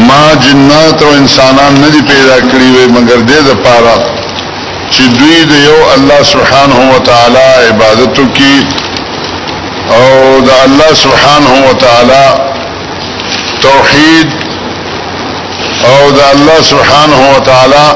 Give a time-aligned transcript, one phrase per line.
[0.08, 5.64] ما جنات و انسانان ندی پیدا کری وي مگر دے دا پارا چې دوی د
[5.68, 8.58] یو الله سبحانه وتعالى کی
[10.00, 10.04] او
[10.48, 12.54] د الله سبحانه وتعالى
[13.68, 14.26] توحید
[15.90, 17.88] او د الله سبحانه و تعالی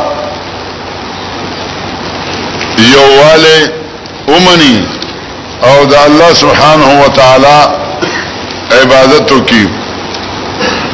[2.95, 3.56] یو والے
[4.37, 4.77] امنی
[5.69, 7.59] او د الله سبحانه و تعالی
[8.80, 9.64] عبادت کی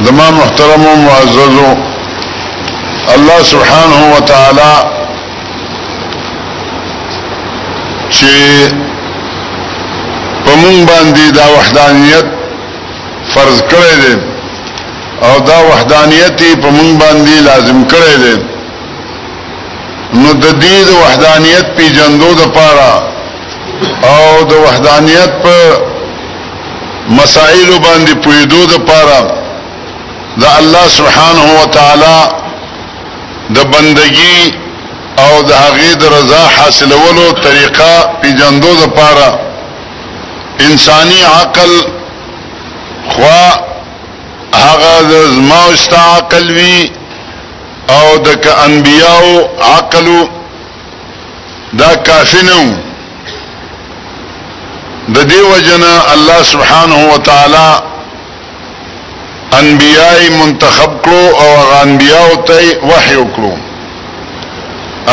[0.04, 1.56] زمان محترم و معزز
[3.14, 4.72] الله سبحانه و تعالی
[8.16, 8.32] چې
[10.44, 12.24] په مونږ باندې دا وحدانیت
[13.34, 14.35] فرض کړی دی
[15.24, 18.34] او دا وحدانیت په مونږ باندې لازم کړی دی
[20.22, 22.94] نو د دې د وحدانیت پیجندو د پاره
[24.16, 25.56] او د وحدانیت په
[27.20, 29.20] مسائل باندې پویدو د پاره
[30.40, 32.18] د الله سبحانه و تعالی
[33.56, 34.40] د بندگی
[35.24, 37.92] او د هغه د رضا حاصلولو طریقه
[38.22, 39.30] پیجندو د پاره
[40.68, 41.70] انساني عقل
[43.12, 43.75] خوا
[44.56, 46.90] هغه زما شتا عقل وی
[47.90, 49.30] او د ک انبیاو
[49.74, 50.06] عقل
[51.80, 52.60] دا کافی نه
[55.14, 57.68] د دې وجنه الله سبحانه و تعالی
[59.58, 63.52] انبیای منتخب کړو او هغه انبیاو ته وحی وکړو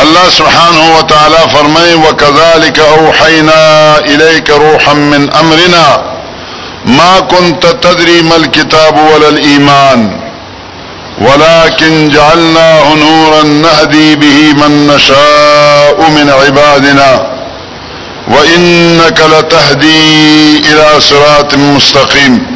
[0.02, 3.60] الله سبحانه وتعالى فرمي وكذلك أوحينا
[3.98, 6.13] إليك روحا من أمرنا
[6.86, 10.20] ما كنت تدري ما الكتاب ولا الإيمان
[11.20, 17.30] ولكن جعلناه نورا نهدي به من نشاء من عبادنا
[18.28, 22.46] وإنك لتهدي إلى صراط مستقيم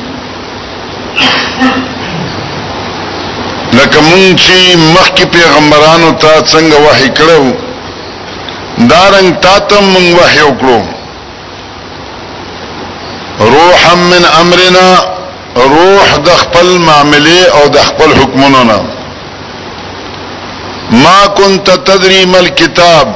[3.73, 7.55] لك منشي مخي پیغمبرانو تا څنګه وحي کړو
[8.91, 10.85] دارنګ تاتم من وحي وکړو
[13.41, 14.89] روحا من امرنا
[15.57, 18.81] روح د خپل معاملې او د خپل حکمونو نه
[20.93, 23.15] ما كنت تدري ما الكتاب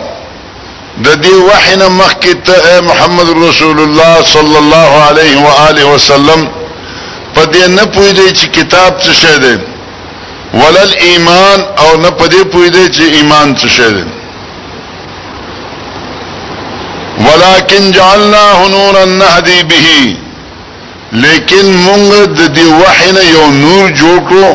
[1.07, 6.49] د دې وحنه مخکې ته محمد رسول الله صلی الله علیه و آله وسلم
[7.35, 9.59] په دې نه پوهیږي چې کتاب څه شی دی
[10.55, 14.05] ولل ایمان او نه په دې پوهیږي چې ایمان څه شی دی
[17.31, 19.89] ولكن جعلناه نورا نهدي به
[21.25, 22.07] لیکن مونږ
[22.39, 24.51] د دې وحی نه یو نور جوړ کړو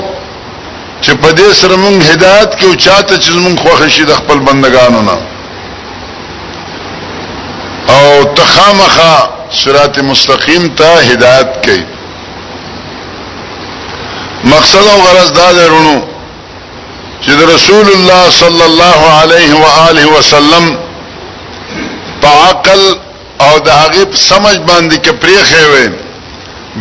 [1.04, 4.40] چې په دې سره مونږ هدایت کې او چاته چې مونږ خوښ شي د خپل
[4.48, 5.18] بندگانو نه
[7.98, 9.14] او تخامخه
[9.62, 11.84] صراط مستقیم ته هدایت کوي
[14.52, 16.02] مقصد او غرض دا دی رونو
[17.26, 20.78] چې رسول الله صلی الله علیه و آله وسلم
[22.22, 22.82] په عقل
[23.46, 25.86] او د هغه سمج باندې کې پریخې وې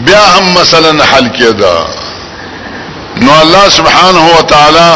[0.06, 1.76] بیا هم مثلا حل کېدا
[3.22, 4.90] نو الله سبحانه و تعالی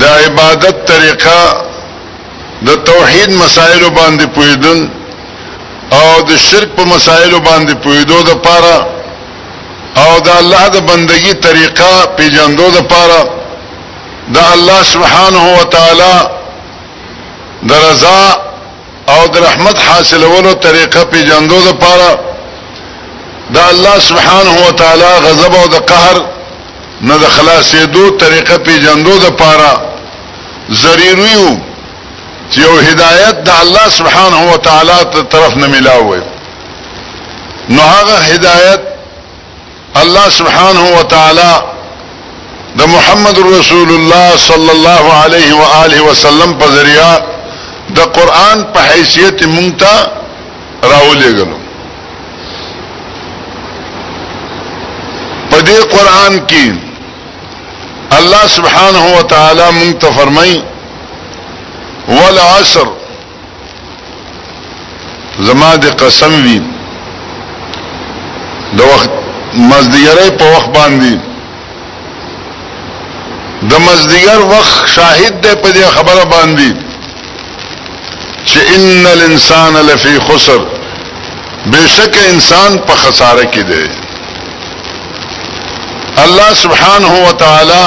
[0.00, 1.64] د عبادت طریقه
[2.68, 4.88] د توحید مسائل باندې پویدل
[5.98, 8.86] او د شرک په مسائل باندې پویدو د پاره
[10.02, 13.22] او د الله د بندگی طریقه پیجندو د پاره
[14.34, 16.16] د الله سبحانه و تعالی
[17.62, 18.49] د رضا
[19.10, 22.10] او د رحمت حاصلولو طریقه پیجندو د پاره
[23.56, 26.16] دا الله سبحانه و تعالی غضب او د قهر
[27.08, 29.72] نه د خلاصېدو طریقه پیجندو د پاره
[30.82, 31.56] ضروري وو
[32.52, 36.22] چې یو هدایت د الله سبحانه و تعالی تر طرف نه ملاوي
[37.70, 38.80] نو هغه هدایت
[40.04, 41.52] الله سبحانه و تعالی
[42.78, 47.29] د محمد رسول الله صلی الله علیه و آله وسلم په ذریعہ
[47.96, 49.92] د قران په حیثیت مونږ ته
[50.92, 51.58] راولېګلو
[55.50, 56.66] په دې قران کې
[58.18, 60.58] الله سبحانه و تعالی مونږ ته فرمایي
[62.16, 62.88] والعصر
[65.46, 66.58] زما د قسم وی
[68.76, 69.10] د وخت
[69.70, 71.14] مزدیرې په وخت باندې
[73.70, 76.70] د مزدیګر وخت شاهد دی په دې خبره باندې
[78.52, 80.62] چې ان الانسان لفی خسر
[81.72, 83.88] بشک انسان په خساره کې دی
[86.24, 87.82] الله سبحانه و تعالی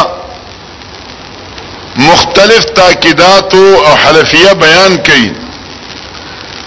[2.01, 5.31] مختلف تاکیدات او حلفیه بیان کړي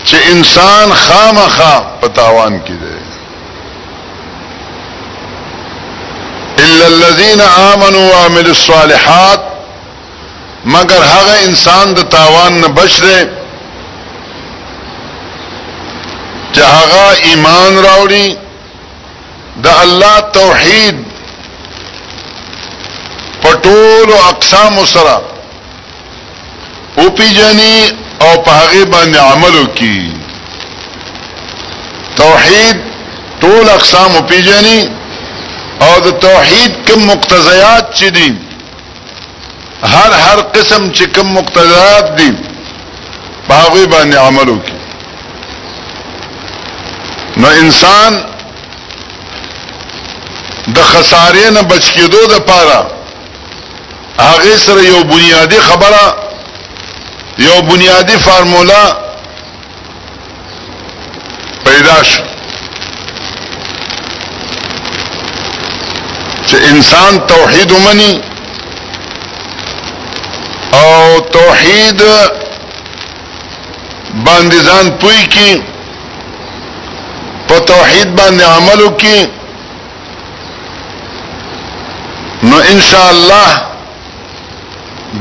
[0.04, 1.70] چې انسان خامخا
[2.02, 2.98] په تاوان کې دی
[6.66, 9.40] الا الذين امنوا وعملوا الصالحات
[10.76, 13.18] مگر هغه انسان د تاوان نه بچره
[16.56, 18.26] چې هغه ایمان راوړي
[19.64, 20.96] د الله توحید
[23.42, 25.16] پټول او اقسام سره
[26.98, 27.76] او پیجنی
[28.24, 29.98] او په هغه باندې عمل وکي
[32.22, 32.76] توحید
[33.42, 34.80] ټول اقسام او پیجنی
[35.88, 38.28] او د توحید کوم مقتضیات چې دي
[39.96, 42.30] هر هر قسم چې کوم مقتضیات دي
[43.48, 44.75] په هغه باندې عمل وکي
[47.36, 48.20] نو انسان
[50.66, 52.80] د خسارې نه بچ کېدو د پاره
[54.20, 56.04] هغه سره یو بنیادی خبره
[57.48, 58.84] یو بنیادی فارمولا
[61.66, 62.22] پیدا شو
[66.48, 68.14] چې انسان توحید ومني
[70.80, 70.90] او
[71.20, 75.75] توحید باندې ځان پوي کې
[77.48, 79.26] په توحید باندې عمل وکي
[82.42, 83.66] نو ان شاء الله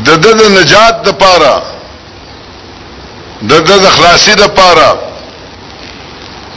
[0.09, 0.27] د د
[0.57, 1.55] نجات د پاره
[3.51, 4.89] د د خلاصي د پاره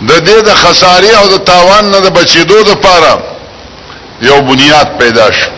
[0.08, 3.18] د دې د خساري او د تاوان نه د بچیدو د پاره
[4.26, 5.48] یو بنیاد پیدا شو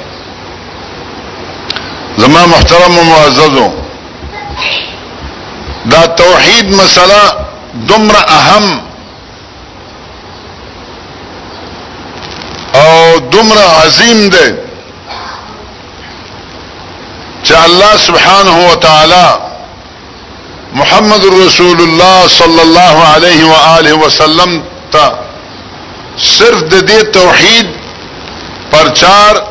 [2.23, 3.67] زما محترم و معززو
[5.95, 7.21] دا توحید مسله
[7.91, 8.81] دومره اهم
[12.81, 14.59] او دومره عظیم ده
[17.45, 19.29] چې الله سبحانه و تعالی
[20.75, 24.63] محمد رسول الله صلی الله علیه و آله وسلم
[24.93, 25.13] ته
[26.17, 27.67] صرف د دې توحید
[28.73, 29.43] پرچار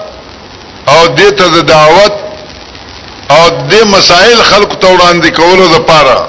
[0.87, 2.11] او دې ته د دعوت
[3.29, 6.23] او دې مسائل خلق ته وړاندې کولو لپاره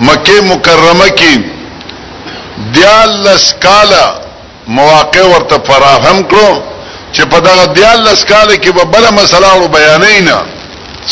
[0.00, 1.40] مکه مکرمه کې
[2.72, 4.20] دیالس کاله
[4.78, 6.62] مواقع ورته فراهم کړو
[7.14, 10.42] چې په دغه دیال لسکاله کې به بل مسله ورو بیانې نه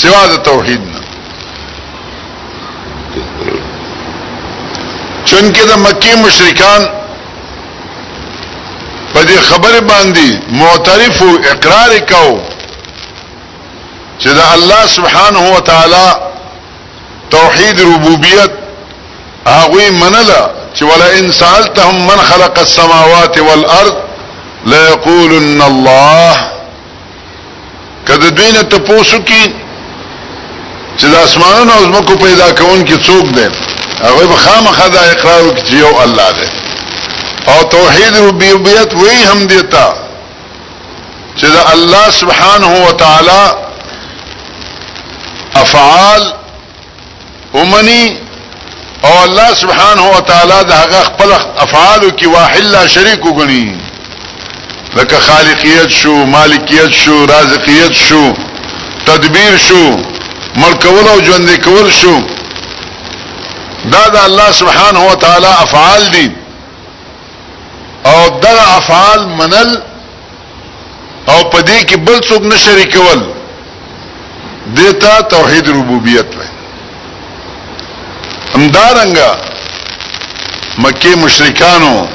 [0.02, 1.00] سوا د توحید نه
[5.24, 6.86] چونکه د مکی مشرکان
[9.14, 12.38] په دې خبره باندې معترف او اقرار وکاو
[14.20, 16.06] چې د الله سبحانه و تعالی
[17.36, 18.57] توحید ربوبیت
[19.48, 23.92] اغوی منلا چه ولا انسالتهم من خلق السماوات والارض
[24.66, 26.34] لا يقولن الله
[28.08, 29.50] کله دوی نه تاسو کې
[30.98, 33.46] چې د اسمانونو او پیدا کون کی څوک دی
[34.08, 36.34] اغوی بخام خدا دا اقرار وکړي چې یو الله
[37.48, 39.90] او توحید ربوبیت وی هم دیتا
[41.40, 43.50] چه دا اللہ سبحانه و تعالی
[45.62, 46.32] افعال
[47.54, 48.27] ومني
[49.04, 53.64] او الله سبحانه و تعالی د هغه خپل افعال کی واحد لا شریک وګڼي
[54.96, 58.32] لکه خالقیت شو مالکیت شو رازقیت شو
[59.06, 59.96] تدبیر شو
[60.56, 62.20] ملکول او ژوند کول شو
[63.92, 66.32] دا د الله سبحانه و تعالی افعال دي
[68.06, 69.78] او دغه افعال منل
[71.28, 73.20] او پدې کې بل څوک نشریکول
[74.74, 76.37] دیتا توحید ربوبیت
[78.54, 79.34] امدارنګا
[80.82, 82.06] مکی مشرکانو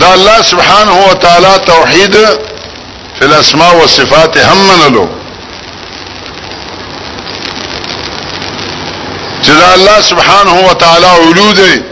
[0.00, 2.16] دا الله سبحانه و تعالی توحید
[3.18, 5.06] فی الاسماء و صفات هم منلو
[9.42, 11.82] چې دا الله سبحانه و تعالی علو دی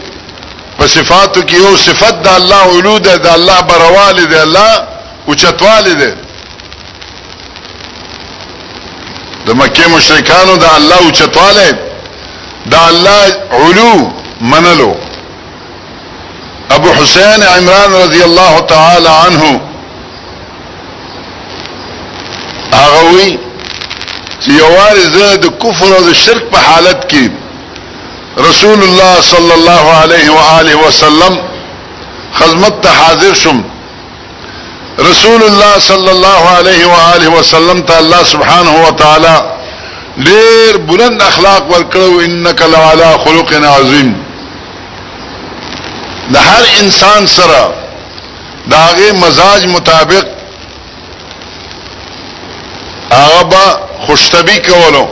[0.77, 4.87] په صفاتو کې یو صفت دا الله علو دی دا الله برواله دی الله
[5.25, 6.11] اوچتواله دی
[9.45, 11.88] د مکه مشرکانو دا الله اوچتواله دی
[12.65, 14.11] دا الله علو
[14.51, 14.93] منلو
[16.71, 19.59] ابو حسین عمران رضی الله تعالی عنه
[22.73, 23.39] هغه وی
[24.39, 27.29] چې یوارې زه د کفر او د شرک په حالت کې
[28.49, 31.37] رسول الله صلی الله علیه و آله وسلم
[32.39, 33.63] خدمت ته حاضر شوم
[34.99, 39.37] رسول الله صلی الله علیه و آله وسلم ته الله سبحانه و تعالی
[40.27, 44.09] ډیر بلند اخلاق ورکړو انک لعلى خلق عظیم
[46.33, 47.63] د هر انسان سره
[48.73, 50.25] داغه مزاج مطابق
[53.13, 53.63] هغه به
[54.07, 55.05] خوشتبي کولو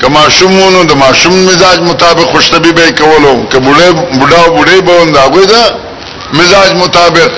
[0.00, 5.64] کما شومونو د ماشوم مزاج مطابق خوشتبي به کولو کبوله بډا بډې بوند هغه دا
[6.40, 7.30] مزاج مطابق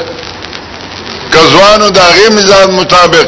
[1.33, 3.27] کزوانو داغه مزاج مطابق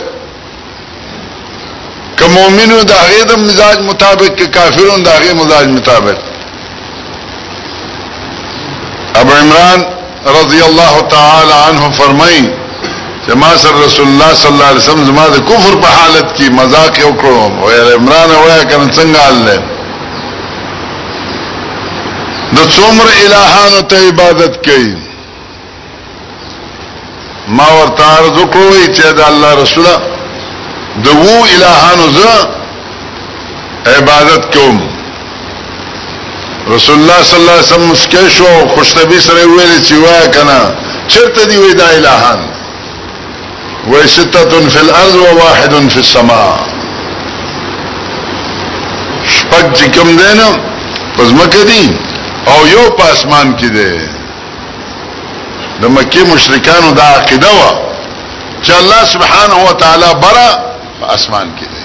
[2.19, 6.17] که مومنو دا غی دا مزاج مطابق که کافرون دا غی مزاج مطابق
[9.15, 9.85] ابو عمران
[10.27, 12.49] رضی اللہ تعالی عنہ فرمائی
[13.27, 16.51] چې ما سر رسول الله صلی الله علیه وسلم زما د کفر په حالت کې
[16.53, 19.63] مذاق وکړو او عمران وایا کنه څنګه الله
[22.57, 24.97] د څومره الهانو ته عبادت کوي
[27.49, 30.12] ما ورته ارزو کوي چې د الله رسوله
[31.01, 34.81] دوو الہانو زه عبادت کوم
[36.73, 40.77] رسول الله صلی الله علیه وسلم مسکه شو خوشتبي سره ویل چې وای کنه
[41.09, 42.39] چرته دی وای دا الہان
[43.87, 46.53] وای سته فی الارض و واحد فی السماء
[49.37, 50.59] شپږ چې کوم دینه
[51.19, 51.99] پس مکه دی
[52.47, 54.09] او یو په اسمان کې دی
[55.83, 57.73] د مکه مشرکانو دا عقیده و
[58.63, 60.72] چې الله سبحانه و تعالی برا
[61.11, 61.81] اسمان کې دی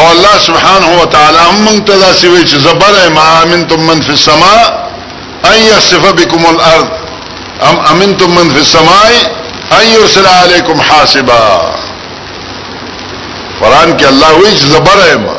[0.00, 4.62] او الله سبحانه وتعالى موږ ته دا سوي چې زبر ما امنتم من في السماء
[5.52, 6.88] ان يخسف بكم الارض
[7.70, 9.12] ام امنتم من في السماء
[9.72, 11.62] ان يرسل عليكم حاسبا
[13.60, 15.36] قران کې الله وی چې زبر ما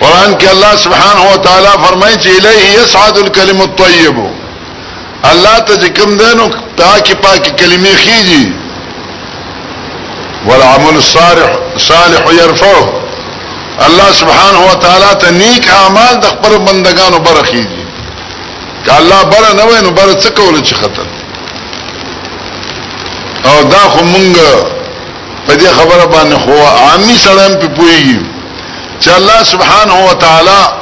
[0.00, 4.37] قران کې الله سبحانه وتعالى فرمایي چې الیه يصعد الكلم الطيب
[5.24, 8.52] الله ته چې کوم دینو پاکي پاکي کلمې خيږي
[10.46, 12.88] والعمل الصالح صالح يرفعه
[13.86, 17.86] الله سبحانه وتعالى ته نیک اعمال د خپل بندگانو برخيږي
[18.86, 21.06] که الله بر نه وای نو بر څه کول چې خطر
[23.44, 24.38] او دا خو مونږ
[25.48, 28.18] په دې خبره باندې خو عامي سلام په پوي
[29.00, 30.77] چې الله سبحانه وتعالى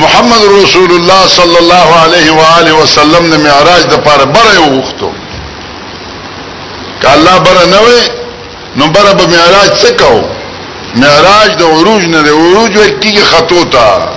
[0.00, 5.08] محمد رسول الله صلی الله علیه و آله وسلم د معراج د پاره بره وختو
[7.04, 8.00] کله بره نه وي
[8.76, 10.22] نو بره به معراج څه کو
[11.02, 14.10] معراج د عروج نه د عروج وکي خطو تا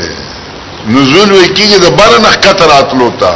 [0.96, 3.36] نزول وکي د بره نه خطرات لوتا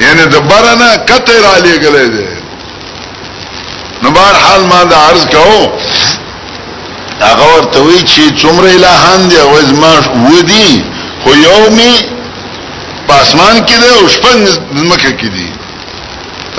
[0.00, 2.26] یعنی د برنه کته را لګلې ده
[4.02, 5.68] نو بهر حال ما دا عرض کوم
[7.20, 9.92] هغه ورته وی چې څومره الهان دی او زما
[10.32, 10.84] ودی
[11.24, 11.94] خو یومي
[13.08, 15.48] پاسمان کې دی او شپږ مکه کې دی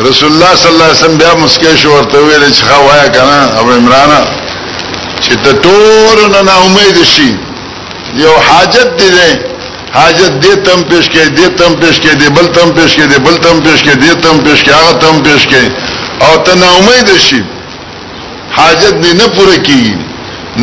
[0.09, 3.59] رسول الله صلی الله علیه وسلم بیا مسکه شو ورته ویل چې خو وایا کنه
[3.59, 4.25] ابو عمران
[5.21, 7.35] چې د تور نه امید شي
[8.15, 9.54] یو حاجت دی, دی
[9.95, 13.19] حاجت دې تم پیش کې دې تم پیش کې دې بل تم پیش کې دې
[13.27, 15.63] بل تم پیش کې دې تم پیش کې هغه تم پیش کې
[16.25, 17.41] او ته نه امید شي
[18.57, 19.95] حاجت دې نه پوره کیږي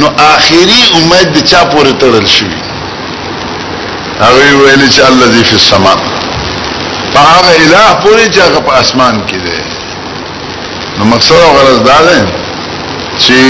[0.00, 2.50] نو آخري امید دې چا پوره تړل شي
[4.20, 5.94] هغه ویل چې الله دې په سما
[7.14, 9.60] په هغه الٰه پوره چې هغه په اسمان کې دی
[10.98, 12.20] نو مقصد او غرض دا دی
[13.24, 13.40] چې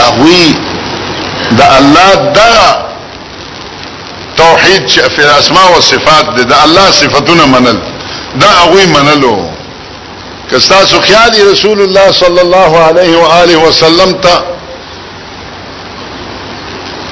[0.00, 2.66] هغه د الله دغه
[4.36, 7.78] توحید چې فی الاسماء والصفات د اللہ صفاتونه منل
[8.42, 9.34] دا اغوی منلو
[10.50, 14.34] که تاسو خیالي رسول اللہ صلی اللہ علیہ وآلہ وسلم تا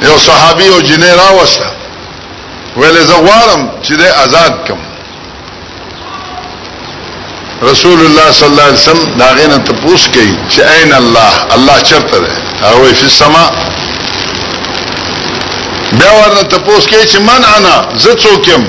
[0.06, 1.70] یو صحابی او جنې راوستا
[2.76, 4.78] ویل زغوارم چې د آزاد کم
[7.70, 12.18] رسول اللہ صلی اللہ علیہ وسلم دا غینه تپوس کوي چی این اللہ اللہ چرته
[12.20, 13.48] ده اغوی فی السماء
[15.98, 18.64] بیا ورنه تپوس کوي چې من انا زه څوک يم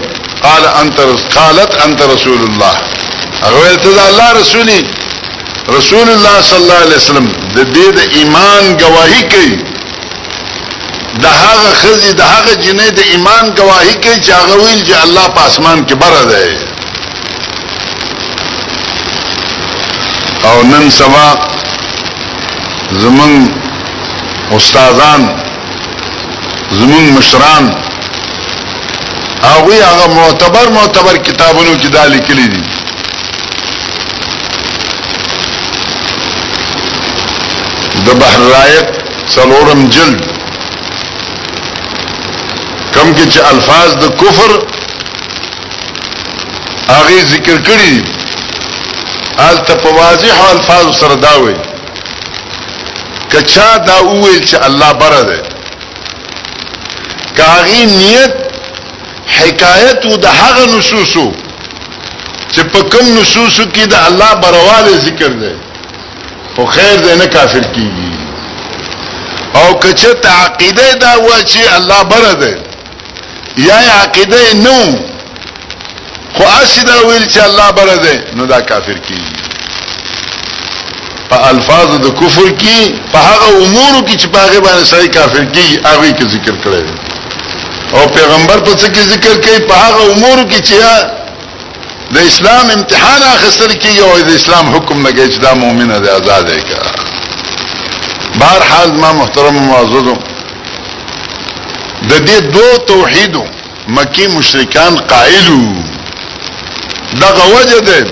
[0.45, 0.99] قال انت
[1.35, 2.75] قالت انت رسول الله
[3.43, 4.79] هغه ته دا الله رسولي
[5.77, 9.55] رسول الله صلی الله علیه وسلم د دې د ایمان گواہی کوي
[11.21, 15.27] د هغه خزي د هغه جنې د ایمان گواہی کوي چې هغه ویل چې الله
[15.27, 16.43] په اسمان کې بره ده
[20.49, 21.37] او نن سبا
[22.91, 23.53] زمون
[24.55, 25.29] استادان
[26.79, 27.75] زمون مشران
[29.43, 32.61] هغه هغه معتبر معتبر کتابونو کې دا لیکلي دي
[38.05, 38.89] د بحر رایت
[39.35, 40.21] څلورم جلد
[42.95, 44.51] کم کې چې الفاظ د کفر
[46.89, 47.95] هغه ذکر کړی
[49.51, 51.53] آلته په واضح الفاظ سره داوي
[53.31, 55.39] کچا دا وې چې الله بره ده
[57.37, 58.33] کاغی نیت
[59.39, 61.25] حکایت د هغه نصوصو
[62.53, 65.53] چې په کوم نصوصو کې د الله برواله ذکر دی
[66.55, 68.11] خو خیر دې نه کافر کیږي
[69.59, 72.63] او کچه تعقیده دا و چې الله بر ده
[73.69, 74.77] یا عقیده نو
[76.33, 79.33] خو اسدا ویل چې الله بر ده نو دا کافر کیږي
[81.29, 85.45] په الفاظ د کفر کې په هغه امور کې چې په هغه باندې صحیح کافر
[85.45, 86.83] کیږي هغه کې ذکر کړی
[87.99, 90.77] او پیغمبر په څه کې ذکر کوي په هغه امور کې چې
[92.15, 96.45] د اسلام امتحان اخستل کیږي او د اسلام حکم لګی چې دا مؤمنه ده آزاد
[96.49, 96.79] دی کا
[98.41, 100.15] بهر حال ما محترم معززو
[102.09, 103.43] د دې دوه توحیدو
[103.97, 105.61] مکی مشرکان قائلو
[107.21, 108.07] دغه وجه ده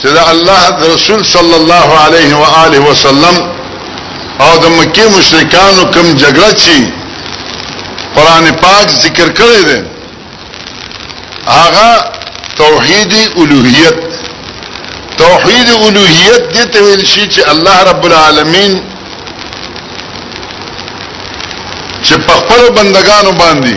[0.00, 3.36] چې د الله رسول صلی الله علیه و آله وسلم
[4.46, 6.80] او د مکی مشرکانو کوم جګړه چی
[8.16, 9.78] قران پاک ذکر کړی دی
[11.48, 11.88] هغه
[12.62, 13.96] توحید الوهیت
[15.18, 18.72] توحید الوهیت دې ته ویل شي چې الله رب العالمین
[22.04, 23.74] چې په خپل بندگانو باندې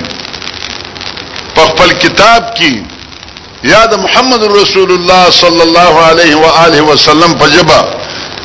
[1.56, 2.74] په خپل کتاب کې
[3.72, 7.82] یا د محمد رسول الله صلی الله علیه و آله وسلم په جبا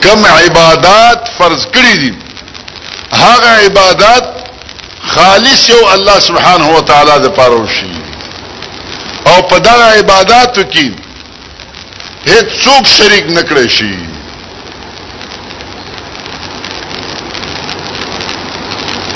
[0.02, 2.12] کم عبادات فرض کړی دي
[3.26, 4.37] هغه عبادات
[5.14, 7.86] خالص یو الله سبحانه و تعالی د پاره وشي
[9.26, 10.86] او په دغه عبادتو کې
[12.32, 13.92] هیڅ څوک شریک نکړي شي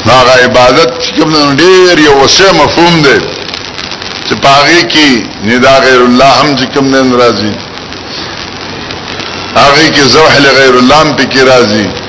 [0.07, 3.19] هغه عبادت چې کوم ډېر یو وسه مفهوم دی
[4.29, 5.11] چې پاره کې
[5.49, 7.53] ندا غیر الله هم چې کوم ناراضي
[9.57, 12.01] هغه کې زوح لغیر الله هم پکې راضي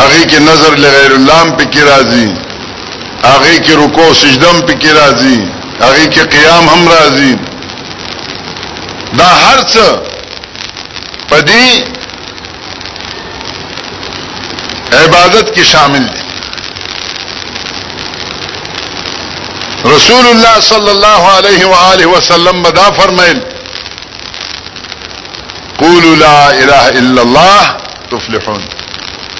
[0.00, 2.26] آگے کی نظر لغیر اللہ کی راضی
[3.30, 5.36] آگے کی رکو سجدم کی راضی
[5.88, 7.32] آگے کے قیام ہم راضی
[9.18, 9.60] دا ہر
[11.28, 11.66] پدی
[15.02, 16.20] عبادت کی شامل دی
[19.94, 23.38] رسول اللہ صلی اللہ علیہ وآلہ وسلم بدا فرمائل
[25.76, 27.72] قولوا لا الہ الا اللہ
[28.10, 28.70] تفلحون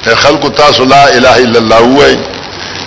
[0.09, 2.12] خلق تاسو لا اله الا الله وای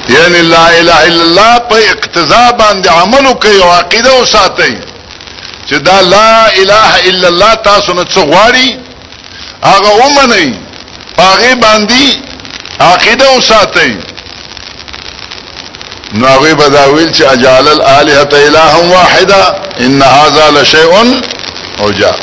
[0.09, 4.77] یعنی يعني لا اله الا الله په اقتضا باندې عمل کوي او عقیده او ساتي
[5.69, 8.35] چې دا لا اله الا الله تاسو نه څو
[9.63, 10.59] هغه ومني
[11.19, 12.03] هغه باندې
[12.79, 13.97] عقیده او ساتي
[16.13, 19.47] نو هغه بداویل چې اجال الالهه الهه واحده
[19.79, 21.21] ان هذا لشيء
[21.81, 22.19] جاء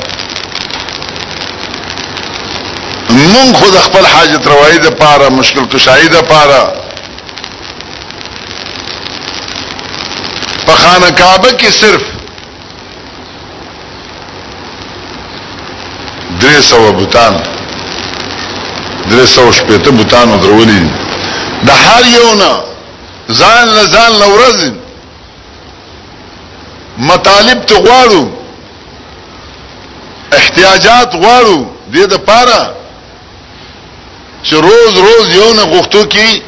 [3.13, 6.73] مون خود خپل حاجت روائی ده پارا مشکل کشایی ده پارا
[10.67, 12.01] پخانه کعبه کې صرف
[16.41, 17.43] درې سو بوتان
[19.11, 20.91] درې سو شپته بوتان درولې
[21.67, 22.61] د هر یو نه
[23.31, 24.73] ځان له ځان له ورځې
[26.99, 28.27] مطالب ته غواړو
[30.37, 32.82] احتیاجات غواړو دې د پاره
[34.43, 36.43] چې روز روز یو نه غوښتو کې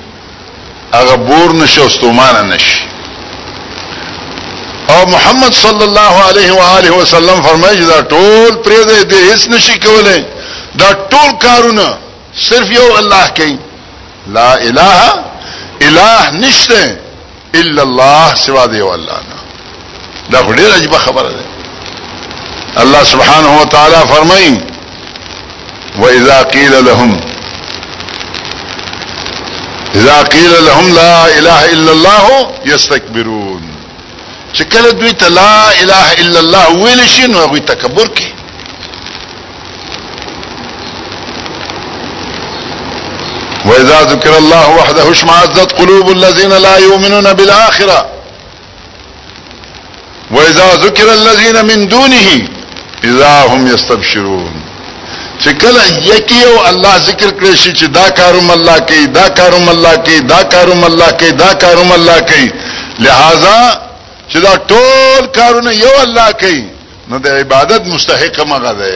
[0.95, 2.81] هغه بور نشو ستومانه نشي
[4.95, 9.79] او محمد صلی الله علیه و آله وسلم فرمایي دا ټول پرې دې هیڅ نشي
[9.85, 10.25] کولای
[10.83, 11.87] دا ټول کارونه
[12.47, 13.59] صرف یو الله کوي
[14.39, 15.15] لا اله
[15.81, 16.99] اله نشته
[17.63, 19.45] الا الله سوا دی الله نه
[20.41, 24.61] دا ډېر عجیب خبره ده الله سبحانه وتعالى فرمایي
[25.99, 27.34] واذا قيل لهم
[29.95, 33.63] اذا قيل لهم لا اله الا الله يستكبرون
[34.53, 38.01] شكل دويت لا اله الا الله ویل شنو نو هغه
[43.69, 48.07] واذا ذكر الله وحده اشمعزت قلوب الذين لا يؤمنون بالاخره
[50.31, 52.29] واذا ذكر الذين من دونه
[53.05, 54.74] اذا هم يستبشرون
[55.43, 55.83] چې کله
[56.15, 60.19] یکی یو الله ذکر کړی شي چې دا کاروم الله کوي دا کاروم الله کوي
[60.33, 62.49] دا کاروم الله کوي دا کاروم الله کوي
[63.07, 63.57] لہذا
[64.31, 66.61] چې دا ټول کارونه یو الله کوي
[67.13, 68.93] نو د عبادت مستحق مغه ده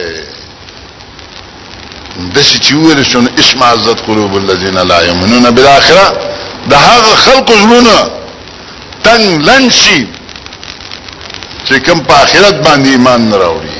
[2.35, 6.05] د شي چې ویل شو اسم عزت قلوب الذين لا يؤمنون بالاخره
[6.69, 7.97] د هغه خلق زلونه
[9.03, 10.01] تنگ لنشي
[11.65, 13.78] چې کوم په آخرت باندې ایمان نه راوړي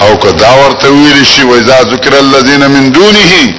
[0.00, 3.54] او که دا ورته ویل شي وإذا ذکر الذين من دونه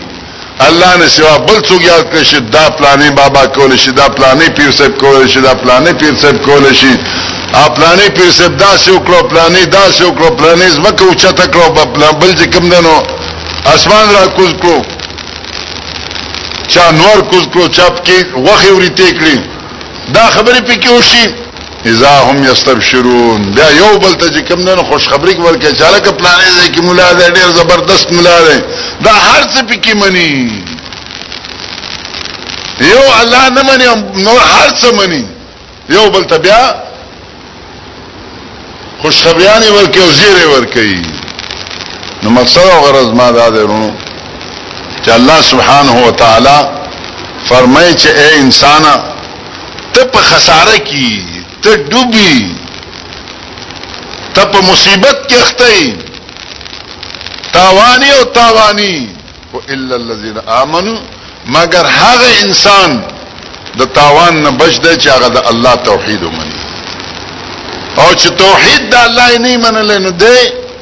[0.68, 4.50] الله نه سوا بل څوک یاد کړي چې دا پلانې بابا کول شي دا پلانې
[4.58, 6.94] پیر صاحب کول شي دا پلانې پیر صاحب کول شي
[7.54, 11.68] ا پلانې پیر صاحب دا سې وکړو پلانې دا سې وکړو پلانې زمکه اوچته کړو
[12.22, 13.04] بل چې کم دنو
[13.74, 14.78] اسمان را کوز کړو
[16.68, 19.40] چا نور کوز کړو چاپ کې وخه ورته کړی
[20.14, 21.28] دا خبرې پکې وشي
[21.86, 26.50] اذا هم یستبشرون بیا یو بل ته چې کوم نه خوشخبری ورکړي چې لکه پلانې
[26.66, 28.60] دی کې مولا دی ډېر زبردست مولا دی
[29.04, 30.64] دا هر څه پکې مني
[32.82, 35.26] یو الله نه مني نو هر څه مني
[35.90, 36.76] یو بل ته بیا
[39.02, 41.08] خوشخبریانی ورکړي او زیره ورکړي
[42.24, 43.92] نو مقصد او غرض ما دا درونو
[45.06, 46.58] چې الله سبحانه و تعالی
[47.50, 48.82] فرمایي چې اے انسان
[49.94, 52.34] ته په خساره کې تے ڈوبی
[54.34, 55.42] تپ مصیبت کے
[62.44, 63.00] انسان
[63.80, 66.60] د تاوان نہ بچ دے چاہ دا اللہ توحید منی
[68.20, 70.36] چ توحید دا اللہ نہیں من لے نو دے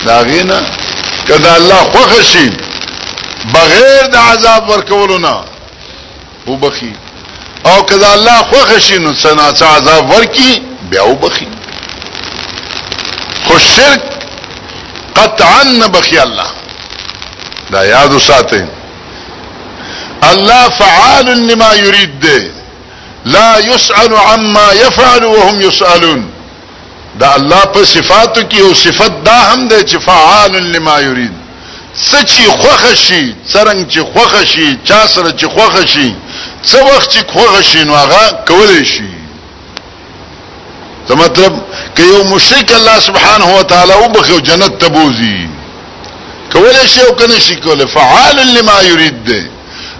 [0.05, 0.59] دا غینا
[1.27, 2.49] کدا الله خوښ شي
[3.53, 5.43] بغیر د عذاب ورکولونه
[6.47, 6.91] او بخي
[7.65, 9.43] او کدا الله خوښ شي نو سنا
[9.75, 11.47] عذاب ورکی بیا او بخي
[13.47, 14.03] خو شرک
[15.15, 16.47] قطعا نه بخي الله
[17.71, 18.63] دا یاد وساتئ
[20.23, 22.51] الله فعال لما يريد ده
[23.25, 26.29] لا يسأل عما يفعل وهم يسألون
[27.19, 31.31] دا الله په صفاتو کې او صفت دا هم ده چې فعال لما يريد
[32.11, 36.13] سچي خوخه شي څنګه چې خوخه شي چا سره چې خوخه شي
[36.71, 39.09] څه وخت چې خوخه شي نو هغه کولای شي
[41.07, 41.59] ته مطلب
[41.97, 45.47] که یو مشرک الله سبحانه و تعالی او بخو جنت تبوزي
[46.53, 49.49] کولای شي او کنه شي کوله فعال لما يريد ده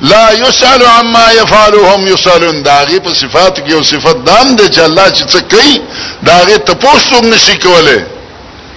[0.02, 4.80] لا یسالو عما یفعلو هم یسالون داغی په صفات کې یو صفت دام دی چې
[4.80, 5.82] الله چې څه کوي
[6.24, 8.06] داغه تپوسوم نشي کوله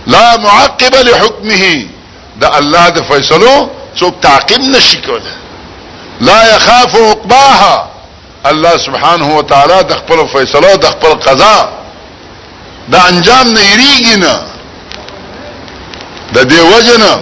[0.06, 1.86] لا معقب لحكمه
[2.40, 3.68] د الله د فیصلو
[4.00, 5.34] څوک تعقیب نشي کوله
[6.20, 7.88] لا يخاف عقباها
[8.46, 11.68] الله سبحانه وتعالى د خپل فیصلو د خپل قضا
[12.92, 14.42] د انجام نه یریږي نه
[16.34, 17.20] د دې وجنه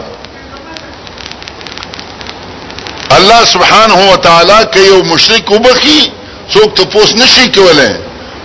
[3.23, 6.13] الله سبحانه و تعالی که یو مشرک وبخي
[6.55, 7.93] څوک ته پوس نشي کولای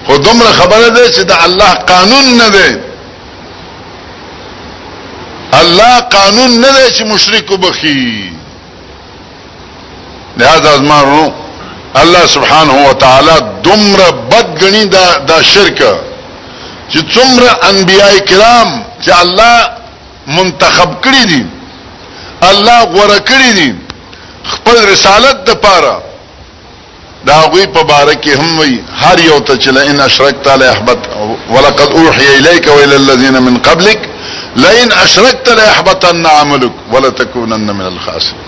[0.08, 2.80] خو دومره خبره ده چې د الله قانون نه ده
[5.54, 8.32] الله قانون نه ده چې مشرک وبخي
[10.38, 11.32] لہذا ازمارو
[11.96, 15.80] الله سبحانه و تعالی دومره بد غني دا دا شرک
[16.94, 19.70] چې څومره انبيای کرام چې الله
[20.28, 21.46] منتخب کړی دي
[22.44, 23.74] الله غوړه کړی دي
[24.54, 25.96] خپل رسالت د پاره
[27.28, 31.02] دا غوی په باره کې هم وی هر یو ته چل ان اشرکت لا احبط
[31.56, 34.02] ولقد اوحي اليك والى الذين من قبلك
[34.56, 38.44] لئن اشركت لا يحبطن عملك ولا تكونن من الخاسرين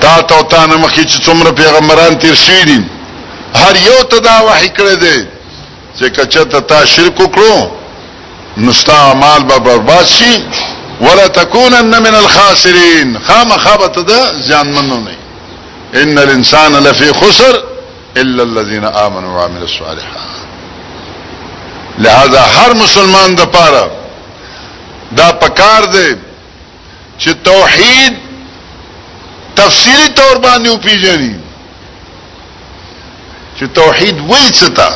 [0.00, 2.80] تا ته تا نه مخکې چې څومره پیغمبران تیر شوي دي
[3.54, 5.26] هر یو ته دا وحی کړی دی
[6.00, 7.66] چې کچته تا شرک وکړو
[8.56, 10.36] نو ستا اعمال به برباد شي
[11.00, 15.18] ولا تكونن من الخاسرين خام خابت ده زيان منوني
[15.94, 17.64] ان الانسان لفي خسر
[18.16, 20.28] الا الذين امنوا وعملوا الصالحات
[21.98, 23.86] لہذا هر مسلمان د پارا
[25.16, 26.12] دا پکار دی
[27.18, 28.12] چې توحید
[29.56, 31.34] تفصیلی طور بانیو پی جانی
[33.60, 34.92] چې توحید وایي څه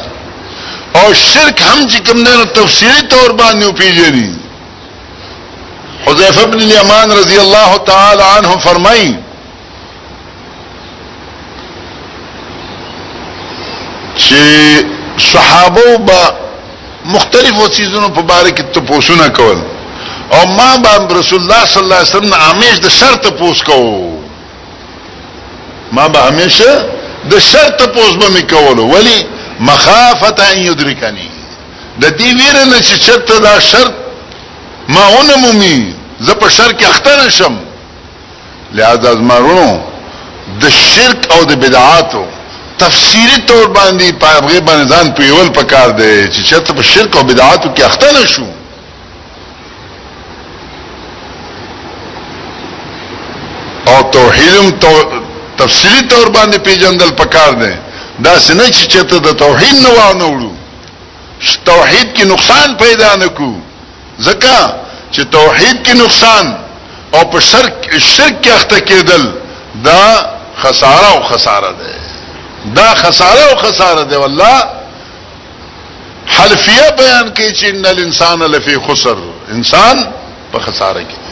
[0.96, 3.30] او شرک هم چکم کوم نه تفصیلی طور
[3.78, 4.43] پی جانی
[6.06, 9.12] حضیف ابن الیمان رضی اللہ تعالی عنہ فرمائی
[14.16, 16.18] چې صحابو با
[17.04, 19.58] مختلفو چیزونو په باره کې تپوسونه کول
[20.30, 24.18] او ما به رسول الله صلی الله علیه وسلم همیش د شر تپوس کوو
[25.98, 26.78] ما به همیشه
[27.32, 29.18] د شر تپوس به میکولو ولی
[29.72, 31.28] مخافه ان یدرکنی
[32.00, 34.03] د دې ویره نه چې چرته دا شرط
[34.88, 37.54] ما اونمومي زه په شر کې اختر شم
[38.76, 39.68] لہذا ازمارونو
[40.62, 42.24] د شرک او د بدعاتو
[42.78, 47.68] تفسیری طور باندې پاغه باندې ځان پیول پکار دی چې چته په شرک او بدعاتو
[47.74, 48.46] کې اختر شو
[53.90, 54.88] او توحیدم تو
[55.58, 57.72] تفصیلی طور باندې پیجندل پکار دی
[58.24, 60.54] دا سنه چې چته د توحید نه وانه وړو
[61.64, 63.56] توحید کې نقصان پیدا نکوه
[64.18, 64.59] ځکه
[65.12, 66.53] چې توحید کې نقصان
[67.14, 69.31] او په شرک شرک کې اخته کېدل
[69.85, 70.05] دا
[70.62, 71.94] خساره او خساره ده
[72.79, 74.62] دا خساره او خساره ده والله
[76.37, 79.16] حلفیه بیان کوي چې ان الانسان لفی خسر
[79.50, 80.07] انسان
[80.53, 81.22] په خساره کې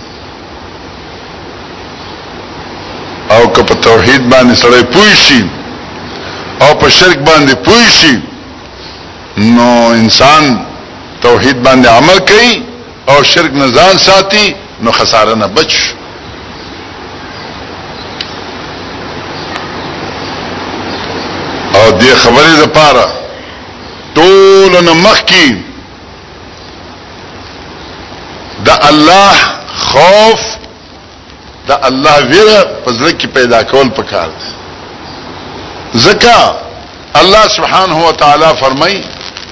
[3.32, 5.44] او که په توحید باندې سره پوي شي
[6.62, 8.18] او په شرک باندې پوي شي
[9.38, 10.56] نو انسان
[11.22, 12.62] توحید باندې عمل کوي
[13.08, 15.74] او شرک نه ځان ساتي نو خساره نه بچ
[21.74, 23.08] او دې خبرې لپاره
[24.14, 25.50] ټول نو مخکي
[28.70, 29.52] د الله
[29.90, 30.40] خوف
[31.68, 36.40] د الله ویره پزړه کې پیدا کول پکار دي زکا
[37.20, 39.00] الله سبحانه و تعالی فرمای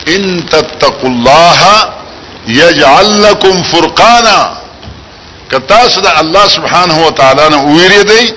[0.06, 1.56] ان تتقوا الله
[2.48, 4.56] یجعل لكم فرقانا
[5.52, 8.34] کتا صدا الله سبحانه و تعالی نه ویری دی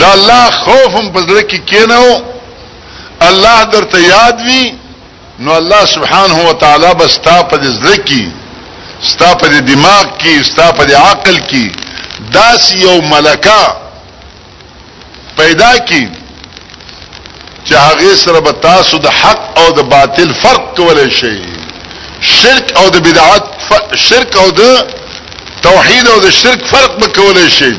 [0.00, 2.20] دا الله خوفم پزړه کې کینو
[3.22, 4.74] الله درته یاد وی
[5.38, 8.28] نو الله سبحانه و تعالی بس تا په زړه کې
[9.08, 11.72] ستا په دماغ کې ستا په عقل کې
[12.32, 13.76] داس یو ملکا
[15.36, 16.08] پیدا کی
[17.66, 21.51] چې هغه سره به تاسو د حق او د باطل فرق کولای شئ
[22.22, 23.42] شرك او ده بدعات
[23.96, 24.86] شرك او ده
[25.62, 27.78] توحيد او ده شرك فرق ولا شيء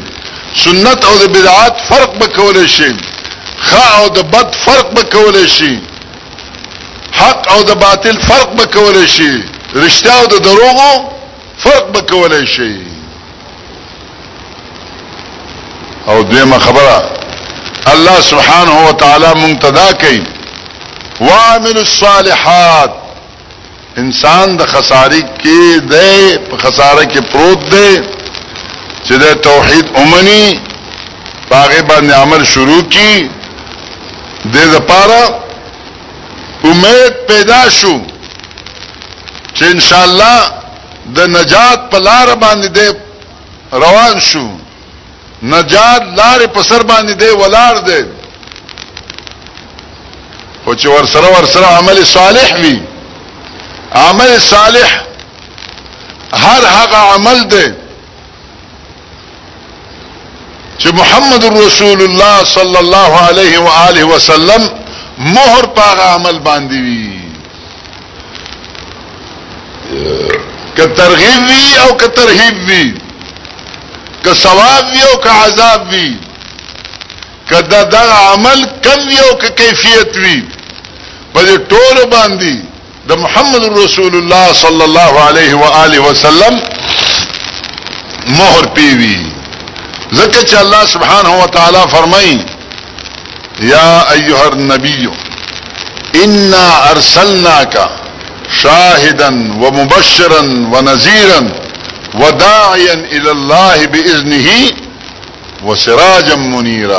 [0.56, 2.98] سنة او ده بدعات فرق ولا شيء
[3.62, 5.80] خاء او ده بد فرق ولا شيء
[7.12, 9.44] حق او ده باطل فرق ولا شيء
[9.76, 11.10] رښتیا او ده دروغه
[11.64, 12.84] فرق ولا شيء
[16.08, 17.12] او دیمه خبره
[17.94, 20.24] الله سبحانه وتعالى منتدا کوي
[21.82, 23.03] الصالحات
[24.02, 28.02] انسان د خساری کې دی په خساره کې پروت دی
[29.08, 30.60] چې د توحید اومني
[31.50, 33.30] باغې باندې عمل شروع کی
[34.54, 35.40] د زپاره
[36.70, 37.94] امید پیدا شو
[39.54, 40.40] چې ان شاء الله
[41.20, 42.90] د نجات په لار باندې دی
[43.84, 44.48] روان شو
[45.44, 48.02] نجات لار په سر باندې دی ولار دی
[50.66, 52.76] خو چې ور سره ور سره عمل صالح وي
[53.96, 55.08] عمل صالح
[56.44, 57.66] هر هغه عمل دی
[60.84, 64.66] چې محمد رسول الله صلی الله علیه و آله وسلم
[65.18, 67.08] مهر پاغه عمل باندې وی
[70.78, 72.88] که ترغیب وی او که ترهیب وی
[74.24, 76.12] که ثواب وی او که عذاب وی
[77.50, 80.40] که دا, دا عمل کم وی او که کیفیت وی
[81.36, 82.56] په دې ټول باندې
[83.12, 86.56] محمد رسول اللہ صلی اللہ علیہ وسلم
[88.38, 89.16] مہر پیوی
[90.16, 90.54] ذکر
[91.28, 92.38] ہو تعالی فرمائی
[97.74, 97.86] کا
[98.62, 99.72] شاہدن و
[105.68, 106.96] وسراجا و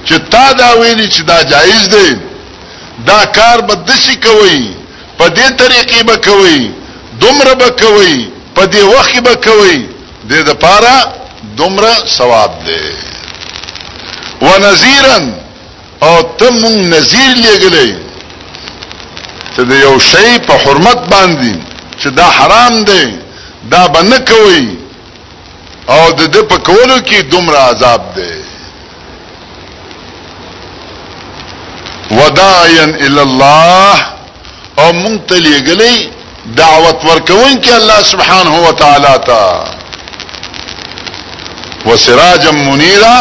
[0.07, 2.17] چې تا دا ویلی چې دا جایز دی
[3.09, 4.61] دا کار به دشي کوي
[5.19, 6.71] په دې طریقې به کوي
[7.25, 8.17] دومره به کوي
[8.57, 9.81] په دې وخت به کوي
[10.31, 10.97] دې د پاره
[11.59, 12.83] دومره ثواب دی
[14.47, 15.25] ونذیرن
[16.03, 16.55] او تم
[16.95, 17.91] نذیر لګلې
[19.57, 21.53] ته د یو شی په حرمت باندې
[22.03, 23.05] چې دا حرام دی
[23.73, 24.65] دا بنه کوي
[25.89, 28.33] او د دې په کولو کې دومره عذاب دی
[32.11, 33.95] وداعيا الى الله
[34.79, 36.09] او مونږ ته لګلې
[36.47, 39.43] دعوت ورکوونکې الله سبحانه و تعالی ته
[41.87, 43.17] وسراجا منیرا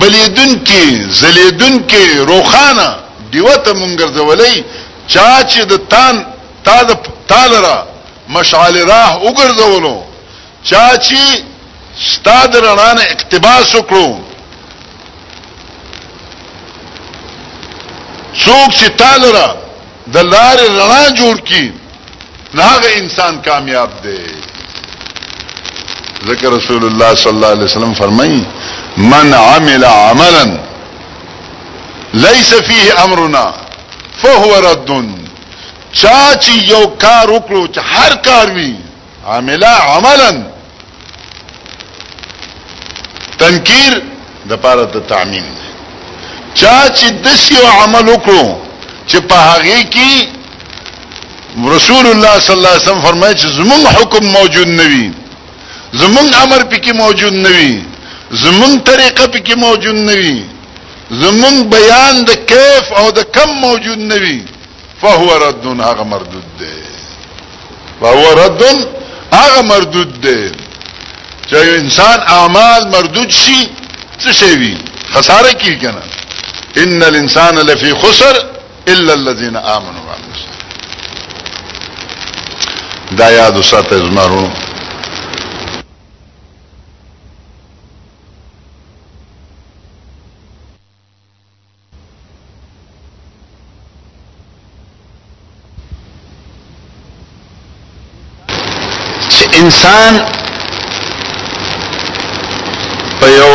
[0.00, 2.88] بلیدون کی زلیدون کی روخانا
[3.32, 4.64] دیوتا منگرزولی
[5.12, 6.16] چاچی د تان
[6.64, 6.90] تا د
[7.28, 7.78] تالرا
[8.28, 9.96] مشعل راه وګرځولو
[10.70, 11.24] چاچی
[12.10, 14.08] ستاد رڼانه اقتباس وکړو
[18.44, 19.48] څوک چې تالرا
[20.14, 21.72] د لارې رڼا جوړ کړي
[22.62, 24.20] هغه انسان کامیاب دی
[26.28, 28.46] ذکر رسول الله صلی الله علیه وسلم فرمایي
[28.96, 30.58] من عمل عملا
[32.14, 33.54] ليس فيه امرنا
[34.22, 34.90] فهو رد
[35.92, 38.74] چا چې یو کار وکړو چې هر کار وي
[39.26, 40.42] عملا عملا
[43.38, 44.02] تنکیر
[44.50, 45.44] د پاره د تعمیم
[46.54, 48.54] چا چې دس یو عمل وکړو
[49.08, 50.26] چې په هغه کې
[51.76, 55.19] رسول الله صلی الله علیه وسلم فرمایي چې زموږ حکم موجود نوي
[55.92, 57.82] زمون امر پکې موجود نوي
[58.42, 60.44] زمون طریقه پکې موجود نوي
[61.22, 64.40] زمون بیان د کیف او د کم موجود نوي
[65.00, 66.82] فهو رد هغه مردود دی
[68.00, 68.62] فهو رد
[69.32, 70.52] هغه مردود دی
[71.50, 73.68] چې انسان اعمال مردود شي
[74.24, 74.76] څه شي وي
[75.14, 76.02] خساره کی کنه
[76.76, 78.36] ان الانسان لفی خسر
[78.86, 80.48] الا الذين امنوا وعملوا
[83.18, 84.48] دا یاد وساته زمرو
[99.70, 100.16] انسان
[103.20, 103.54] په یو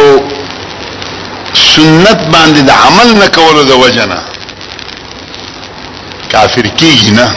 [1.74, 4.20] سنت باندې د عمل نه کولو د وجنه
[6.34, 7.28] کافر کیږي نه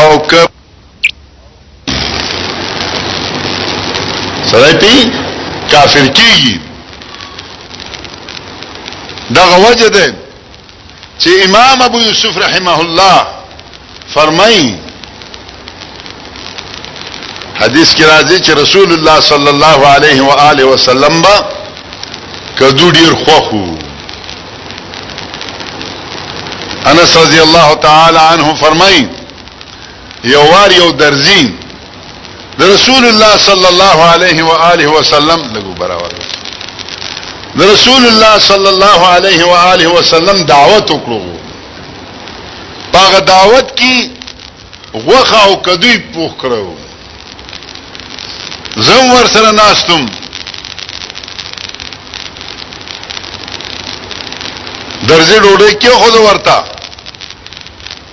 [0.00, 0.40] او که
[4.50, 4.94] سړی پی
[5.72, 6.54] کافر کیږي
[9.38, 10.06] دغه وجه ده
[11.22, 13.18] چې امام ابو یوسف رحمه الله
[14.14, 14.76] فرمائی
[17.60, 21.34] حدیث کی راضی چھ رسول اللہ صلی اللہ علیہ وآلہ وسلم با
[22.58, 23.62] کدو دیر خوخو
[26.92, 29.04] انس رضی اللہ تعالی عنہ فرمائی
[30.32, 31.52] یو وار یو درزین
[32.62, 39.44] رسول اللہ صلی اللہ علیہ وآلہ وسلم لگو برا وارد رسول اللہ صلی اللہ علیہ
[39.44, 41.20] وآلہ وسلم دعوت اکڑو
[42.92, 44.08] باغ دعوت کی
[44.94, 46.66] غوخه او کدی پوخ کړو
[48.86, 50.06] زم ور سره ناستم
[55.08, 56.58] درځي ډوډۍ کې خود ورتا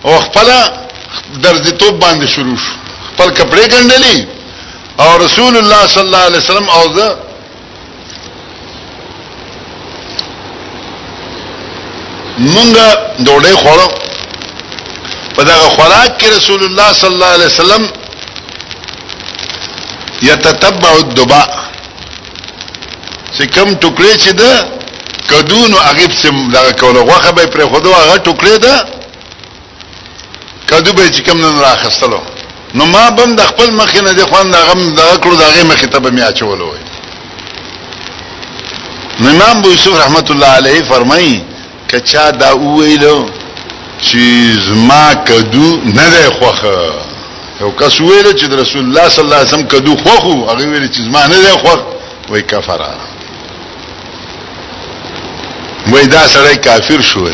[0.04, 0.48] او خپل
[1.44, 2.72] درځي توپ باندې شروع شو
[3.14, 4.26] خپل کپڑے ګنڈلې
[5.00, 7.18] او رسول الله صلی الله علیه وسلم او زه
[12.38, 12.76] مونږ
[13.20, 14.04] ډوډۍ خورم
[15.38, 17.84] په دغه خوراک کې رسول الله صلی الله علیه وسلم
[20.28, 21.42] یتتبع الدبا
[23.38, 24.54] چې کوم ټوکرې چې ده
[25.30, 28.86] کدونو هغه سم دغه کوله غوخه به پر خودو هغه ټوکرې ده
[30.72, 32.20] کدو به چې کوم نن راخستلو
[32.76, 36.00] نو ما بم د خپل مخ نه د خوان دغه دغه کړو دغه مخ ته
[36.00, 36.72] به میا چولو
[39.20, 41.42] امام ابو یوسف رحمت الله علیه فرمایي
[41.92, 43.18] کچا دا ویلو
[44.02, 46.78] چیز ما کدو نه دی خوخه
[47.62, 51.00] یو کس ویل چې رسول الله صلی الله علیه وسلم کدو خوخو هغه ویل چې
[51.12, 51.80] ما نه دی خوخ
[52.30, 52.80] وای کفر
[55.88, 57.28] وای دا سړی کافر شو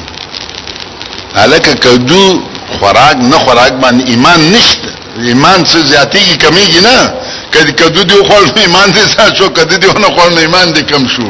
[1.36, 2.42] الکه کدو
[2.80, 4.92] خوراک نه خوراک باندې ایمان نشته
[5.24, 7.14] ایمان څه زیاتیږي کمیږي نه
[7.54, 11.30] کدی کدو دی خور ایمان دې ساتو کدی دی نه خور ایمان دې کم شو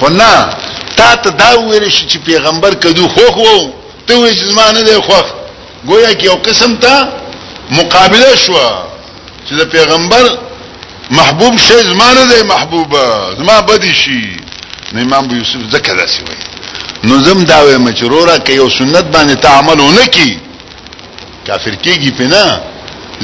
[0.00, 0.48] خو نه
[0.96, 3.79] تا ته دا ویل شي چې پیغمبر کدو خوخ وو
[4.10, 5.26] ته وې چې زما نه دی خوښ
[5.88, 6.94] گویا کې یو قسم ته
[7.78, 8.58] مقابله شو
[9.46, 10.24] چې د پیغمبر
[11.18, 13.06] محبوب شي زما نه دی محبوبه
[13.38, 14.22] زما بدی شي
[14.92, 16.44] نو امام ابو یوسف ذکر داسې وایي
[17.04, 20.38] نو زم دا وې مچروره کې یو سنت باندې تعامل ونکي
[21.46, 22.60] کافر کېږي په نه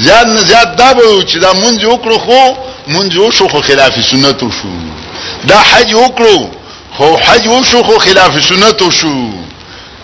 [0.05, 2.55] زیاد نه زیاد دا به چې دا مونږ وکړو خو
[2.93, 4.75] مونږ وشو خو خلاف سنت وشو
[5.47, 6.47] دا حج وکړو
[6.97, 9.13] خو حج وشو خو خلاف سنت وشو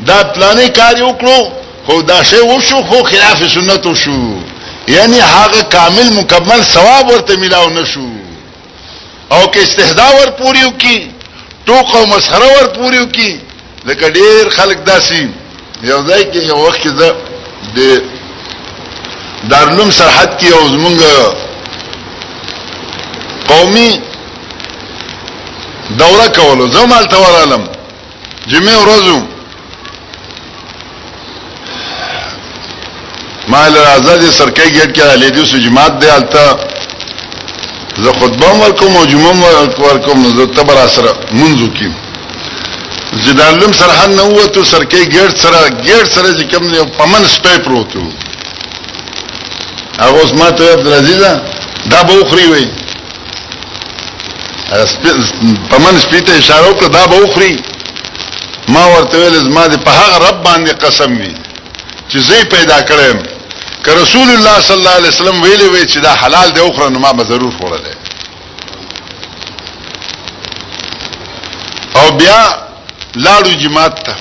[0.08, 1.39] دا پلانې کار وکړو
[1.86, 4.20] خو دا شی وشو خو خلاف سنت وشو
[4.95, 8.10] یعنی هغه کامل مکمل ثواب ورته ملاو نشو
[9.32, 11.10] او که استهدا ور پوریو کی
[11.68, 13.32] ټوک او مسخره ور پوریو کی
[13.86, 15.24] لکه ډیر خلک داسي
[15.84, 17.10] یو ځای کې یو وخت زه
[17.78, 17.80] د
[19.54, 20.97] دارلوم سرحد کې او زمونږ
[23.49, 24.01] قومي
[26.04, 27.64] دوره کولو زه مالته ورالم
[28.47, 29.33] جمعه ورځو
[33.52, 36.58] مال راځه چې سرکې گیټ کې علي دي سو جماعت دی الته
[38.04, 39.50] زه خطبه ورکوم او جمعه
[39.88, 41.89] ورکوم زه تبر سره منځو کې
[43.26, 47.96] زدانلم سرحن نه وته سرکې گیټ سره گیټ سره چې کوم نه پمن سپې پروت
[47.96, 48.10] وو
[50.00, 51.22] هغه اوس ماته عبدالعزیز
[51.91, 52.66] دا به اخري وي
[55.70, 57.64] پمن سپې ته اشاره وکړه دا به اخري
[58.70, 61.34] ما ورته ویل زما دې په هغه رب باندې قسم وي
[62.10, 63.24] چې زه پیدا کړم
[63.86, 67.00] که رسول الله صلی الله علیه وسلم ویلی وی چې دا حلال دی اوخره نو
[67.00, 67.96] ما به ضرور خوړلې
[71.98, 72.58] او بیا
[73.18, 74.16] لاړو جماعت ته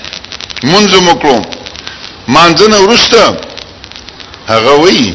[0.65, 1.43] منځ مکلو
[2.29, 3.37] مانځنه ورسته
[4.49, 5.15] هغه وی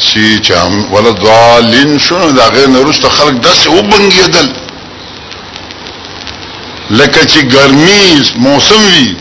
[0.00, 4.48] چې چم ولا ضالین شنو دا غیر نورسته خلق داسې وبنګیدل
[6.90, 9.16] لکه چې ګرمي موسم وی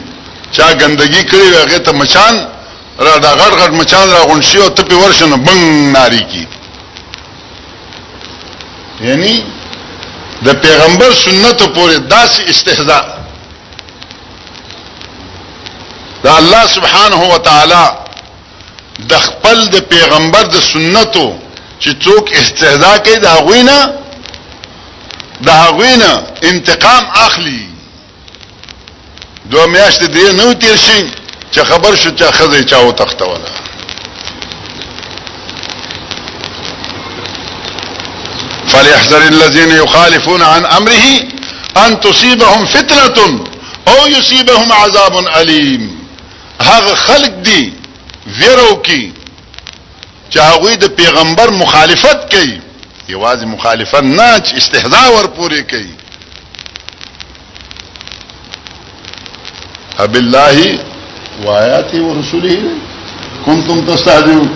[0.51, 2.52] چا ګندګي کړی هغه ته مچان
[2.99, 5.63] را دا غټ غټ مچان را غونشي او ته په ورشنه بنګ
[5.95, 6.45] ناری کی
[9.07, 9.35] یعنی
[10.45, 13.05] د پیغمبر سنت پورې داسې استهزاء
[16.23, 17.85] دا الله سبحانه و تعالی
[19.09, 21.33] د خپل د پیغمبر د سنتو
[21.81, 23.93] چې څوک استهزاء کوي دا غوینه
[25.41, 27.67] دا غوینه انتقام اخلي
[29.49, 31.22] دوه میاشتې دې نو تیر شي
[31.55, 33.51] چې خبر شو چې خزه چا تختوله
[38.67, 43.45] فليحذر الذين يخالفون عن امره ان تصيبهم فتنه
[43.93, 45.83] او يصيبهم عذاب اليم
[46.61, 47.63] هغه خلق دي
[48.39, 49.13] ویرو کی
[50.33, 52.55] چې هغه د پیغمبر مخالفت کوي
[53.09, 55.93] یوازې مخالفت نه چې استهزاء ور پوری کوي
[60.05, 60.92] اب اللہ
[61.45, 62.61] وآياته ورسوله
[63.45, 64.47] كنتم تستهزئون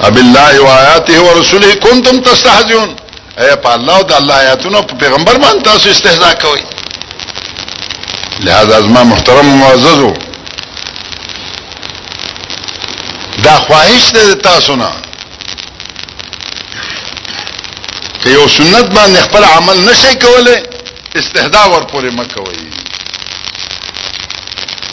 [0.00, 2.96] اب الله وآياته ورسوله كنتم تستهزئون
[3.38, 6.60] اي په الله او د الله آیاتونو په پیغمبر باندې تاسو استهزاء کوئ
[8.40, 10.14] لهذا ازما محترم معززو
[13.44, 14.88] دا خواهش ده تاسو نه
[18.24, 20.62] که یو سنت باندې خپل عمل نشي کوله
[21.16, 22.77] استهزاء ورپورې مکوئ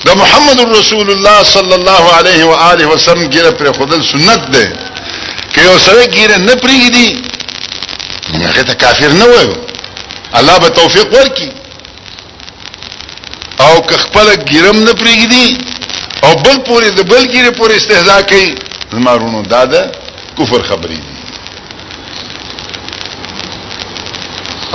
[0.05, 4.73] د محمد رسول الله صلی الله علیه و آله وسلم ګیره پر خدل سنت ده
[5.53, 7.07] که یو سره ګیره نه پریږدي
[8.39, 9.53] نه هغه ته کافر نه وایو
[10.41, 11.49] الله به توفیق ورکړي
[13.67, 15.57] او که خپل ګیرم نه پریږدي
[16.23, 18.55] او بل پوری د بل ګیره پوری استهزاء کوي
[18.93, 19.81] زمارونو دادا
[20.37, 21.15] کفر خبرې دي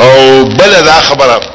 [0.04, 1.49] او بل دا خبره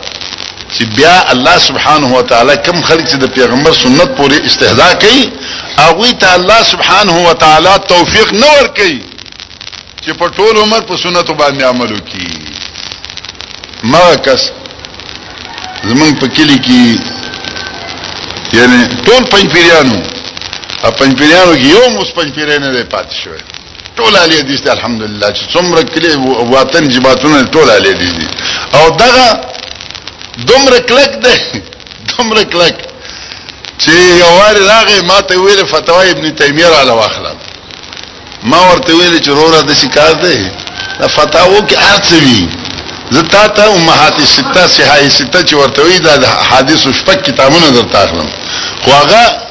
[0.77, 5.31] چې بیا الله سبحانه و تعالی کم خلک چې د پیغمبر سنت پورې استهزاء کوي
[5.77, 9.03] هغه ته الله سبحانه و تعالی توفیق نه ورکي
[10.05, 14.51] چې په ټول عمر په سنت باندې عمل وکړي ما کس
[15.83, 19.97] زمون په کلی کې یعنی ټول پنځپیرانو
[20.83, 23.41] ا پنځپیرانو کې یو مس پنځپیرانه دی پات شوی
[23.97, 28.13] ټول علی حدیث الحمدلله چې څومره کلی وطن جماعتونه ټول علی حدیث
[28.79, 29.53] او دغه
[30.47, 31.39] دومره کلک ده
[32.17, 32.75] دومره کلک
[33.79, 37.29] چې یو وار راغی ما ته ویل فتوا ابن تیمیه را لواخله
[38.43, 40.51] ما ورته ویل چې وروره د شکار ده
[40.99, 42.41] دا فتاوو کې ارڅوي
[43.11, 48.29] زتا ته امهات سته صحای سته چې ورته وی دا حدیث شپک کتابونه درته اخلم
[48.85, 49.41] خو هغه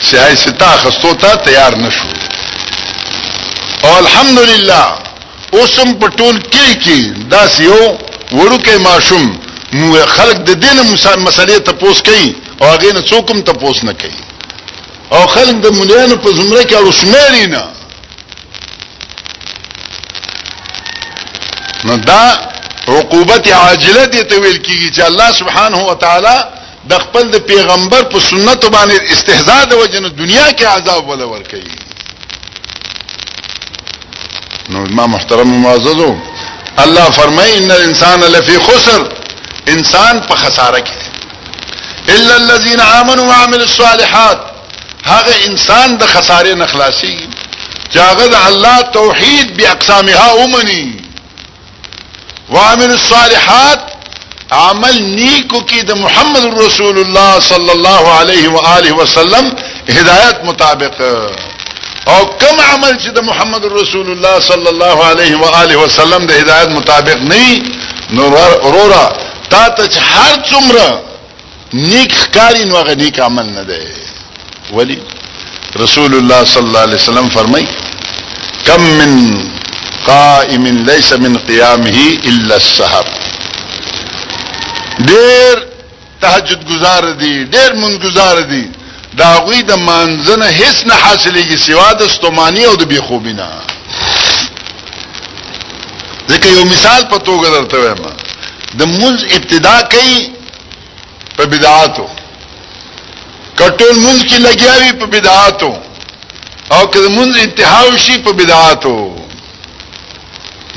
[0.00, 2.04] صحای سته خستو ته تیار نشو
[3.84, 4.86] او الحمدلله
[5.52, 7.98] اوسم پټول کې کې داس یو
[8.32, 9.40] ورکه ماشوم
[9.72, 12.28] مو خلق د دین مسلې ته پوس کوي
[12.62, 14.18] او هغه نه څوک هم ته پوس نه کوي
[15.12, 17.64] او خلق د مليانو په زمره کې اړو شمیري نه
[21.84, 22.24] نو دا
[22.88, 26.42] عقوبت عاجله دي ته ویل کیږي چې الله سبحانه و تعالی
[26.90, 31.42] د خپل د پیغمبر په سنت باندې استهزاء د وجنه دنیا کې عذاب ولا ور
[31.50, 31.70] کوي
[34.68, 36.14] نو ما محترم معززو
[36.78, 39.12] الله فرمای ان الانسان لفی خسر
[39.66, 40.90] انسان په خساره کې
[42.08, 44.40] الا الذين امنوا وعملوا الصالحات
[45.04, 47.28] هغه انسان د خسارې نه خلاصي
[47.94, 51.00] جاغد الله توحید بیا اقسامها اومني
[52.50, 53.78] وعملوا الصالحات
[54.52, 59.56] عمل نیکو کی د محمد رسول الله صلی الله علیه و آله وسلم
[59.88, 61.00] هدایت مطابق
[62.06, 66.68] کم عمل چې د محمد رسول الله صلی الله علیه و آله وسلم د ودایت
[66.78, 67.24] مطابق
[69.52, 70.88] تا ته هر څومره
[71.72, 72.76] نیک نیک کاری نو
[73.24, 73.86] عمل نه
[74.72, 74.98] ولی
[75.82, 77.64] رسول الله صلی الله علیه وسلم فرمای
[78.66, 79.50] کم من من من
[80.06, 83.04] قائم ليس الا السحر
[84.98, 85.66] ډیر ډیر
[86.20, 87.46] تهجد گزار دی
[88.02, 88.62] گزار دی
[89.18, 93.48] دا غوی د مانزنه هیڅ نه حاصلېږي سوا د استمانی او د بیخوبینا
[96.30, 98.22] ځکه یو مثال په توګه درته وایم
[98.78, 100.20] د منز ابتدا کوي
[101.36, 102.06] په بدعاتو
[103.60, 105.72] کټول منز کې لګیاوي په بدعاتو
[106.74, 108.94] او که منز انتها شي په بدعاتو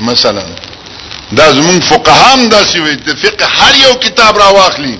[0.08, 0.42] مثلا
[1.36, 4.96] دا زمون فقهام دا شوی د فقه هر یو کتاب را واخلي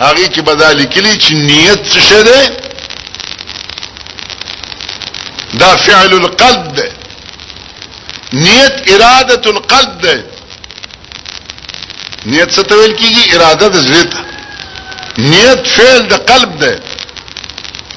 [0.00, 2.40] هغه کې بدالی کلی چې نیت څه ده
[5.60, 6.88] دا فعل القلب ده
[8.32, 10.24] نیت اراده القلب ده
[12.26, 14.18] نیت څه ته ویل کیږي اراده د زړه ته
[15.18, 16.80] نیت فعل د قلب ده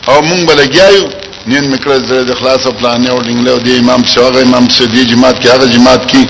[0.08, 1.10] او مونږ بلګیایو
[1.47, 5.06] نن مکر زړه د اخلاص او پلان او ډنګله او د امام شوغه امام سدی
[5.06, 6.28] جماعت کې هغه جماعت کې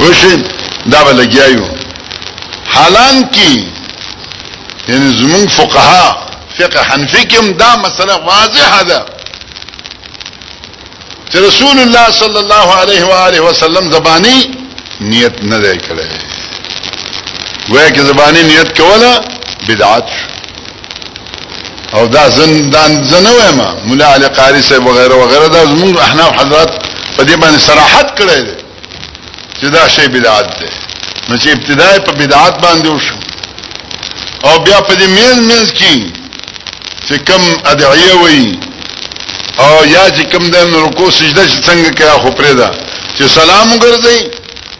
[0.00, 0.40] وشه
[0.86, 1.64] دا ولګیایو
[2.76, 3.69] حالان کې
[4.90, 6.16] یعنی زمون فقها
[6.58, 9.00] فقه حنفی کم دا مسئله واضحه ده
[11.32, 14.50] چې رسول الله صلی الله علیه و آله وسلم زبانی
[15.00, 16.04] نیت نه دی کړی
[17.72, 19.20] وای کی زبانی نیت کوله
[19.68, 20.04] بدعت
[21.94, 26.38] او دا زن دا زنوې ما مولا علی قاری صاحب وغیرہ وغیرہ دا زمون احناف
[26.40, 26.70] حضرات
[27.16, 28.46] په دې باندې صراحت کړی
[29.60, 30.68] چې دا شی بدعت ده
[31.28, 33.19] نو چې ابتدای په بدعت باندې وشو
[34.44, 36.12] او او بیا په دې کې چې
[37.08, 38.58] چې کم کم ادعیه وي
[39.92, 40.22] یا د
[40.86, 42.70] رکوع سجده څنګه خو پرې ده
[43.18, 43.72] چې سلام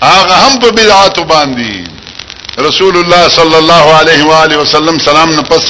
[0.02, 1.86] هغه هم په بدعات باندې
[2.58, 5.60] رسول الله صلی الله علیه و وسلم سلام نه پس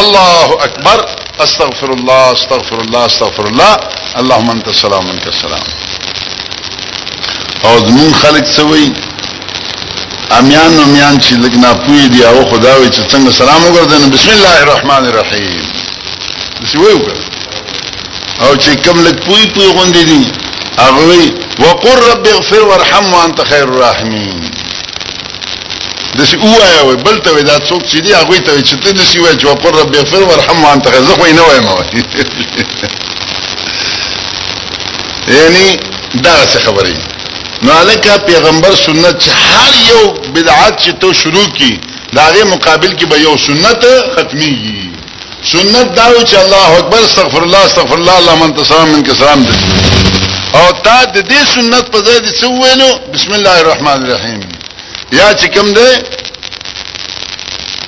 [0.00, 1.00] اللہ اکبر
[1.40, 3.76] استغفر الله استغفر الله استفر اللہ
[4.22, 5.95] اللہ انت السلام انت السلام
[7.66, 8.90] او زمون خلق سوي
[10.38, 14.56] امیان نو میان چې لګنا پوي دی او خداوي چې څنګه سلام وګرځن بسم الله
[14.60, 15.72] الرحمن الرحیم
[16.64, 16.98] دسی وایو
[18.42, 20.32] او چې کوم لګ پوي پوي غوندې دي
[20.78, 21.32] هغه
[21.64, 24.50] وقر رب اغفر وارحم وانت خير الراحمين
[26.18, 29.34] دسی اوه او بل ته دا څوک چې دی هغه ته چې ته دسی وای
[29.38, 31.64] چې وقر رب اغفر وارحم وانت خير زخه نه وایم
[35.36, 35.76] یعنی
[36.14, 37.15] دا څه خبره
[37.66, 40.02] نو الکه پیغمبر سنت چې هر یو
[40.34, 41.72] بدعت چې ته شروع کی
[42.18, 44.56] داغه مقابل کې به یو سنت ختمي
[45.52, 49.56] سنت دا چې الله اکبر استغفر الله استغفر الله اللهم انت سلام من کسام دې
[50.60, 52.50] او تا د دې سنت په ځای دې څو
[53.18, 54.40] بسم الله الرحمن الرحیم
[55.12, 55.90] یا چې کوم دې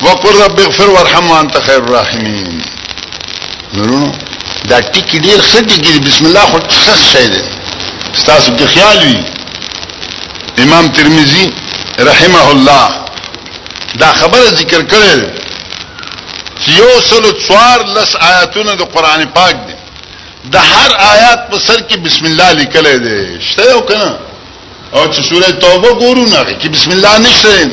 [0.02, 2.60] وقر رب اغفر وارحم وانت خير الراحمين
[3.74, 4.12] نورونو
[4.68, 7.42] دا ټیک ډیر ښه دی بسم الله خو ښه شی دی
[8.26, 9.20] تاسو کې خیال وي
[10.64, 11.52] امام ترمذی
[11.98, 12.88] رحمه الله
[14.00, 15.20] دا خبره ذکر کړل
[16.62, 19.74] چې یو سلو څوار لس آیاتونه د قران پاک دي
[20.52, 24.18] د هر آیات په سر کې بسم الله لیکل دي شته یو کنه
[24.92, 27.70] او چې سوره توبه ګورو نه کې بسم الله نشته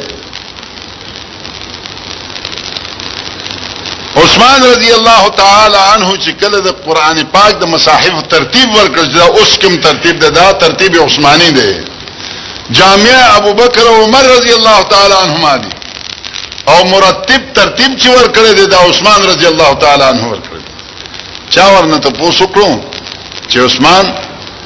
[4.23, 9.23] عثمان رضی الله تعالی عنہ چې کله د قران پاک د مصاحف ترتیب ورکړ دا
[9.25, 11.94] اوس کوم ترتیب ده دا ترتیب عثماني ده
[12.71, 15.69] جامع ابو بکر او عمر رضی الله تعالی عنہما دي
[16.67, 20.65] او مرتب ترتیب چې ور کړی دی دا عثمان رضی الله تعالی عنہ ور کړی
[21.49, 22.77] چا ورنه ته پوسو کړو
[23.49, 24.13] چې عثمان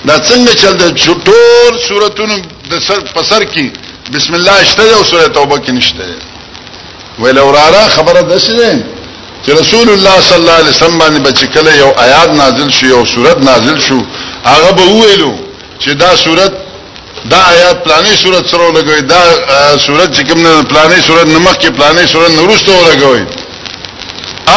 [0.05, 2.35] دا څنګه چل د ټول سورتونو
[2.71, 3.65] د سر په سر کې
[4.13, 6.01] بسم الله شته او سوره توبه کې نشته
[7.19, 8.39] ویل اوراره خبره ده
[9.45, 13.05] چې رسول الله صلی الله علیه وسلم باندې بچ کله یو آیات نازل شو یو
[13.05, 14.01] سورت نازل شو
[14.45, 15.35] هغه به ویلو
[15.79, 16.68] چې دا سورت
[17.31, 19.21] دا آیات پلانی صورت سره لګوي دا
[19.85, 23.25] صورت چې کوم نه پلانی صورت نمخ کې پلانی صورت نورسته لګوي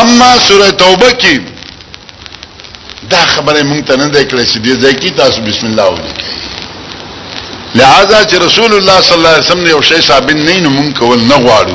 [0.01, 1.41] اما سوره توبه کې
[3.11, 6.23] دا خبره مونږ ته نه ده کړې چې دې ځکه تاسو بسم الله ولیکئ
[7.75, 11.21] لہذا چې رسول الله صلی الله علیه وسلم یو شی ثابت نه نو مونږ کول
[11.21, 11.75] نه غواړو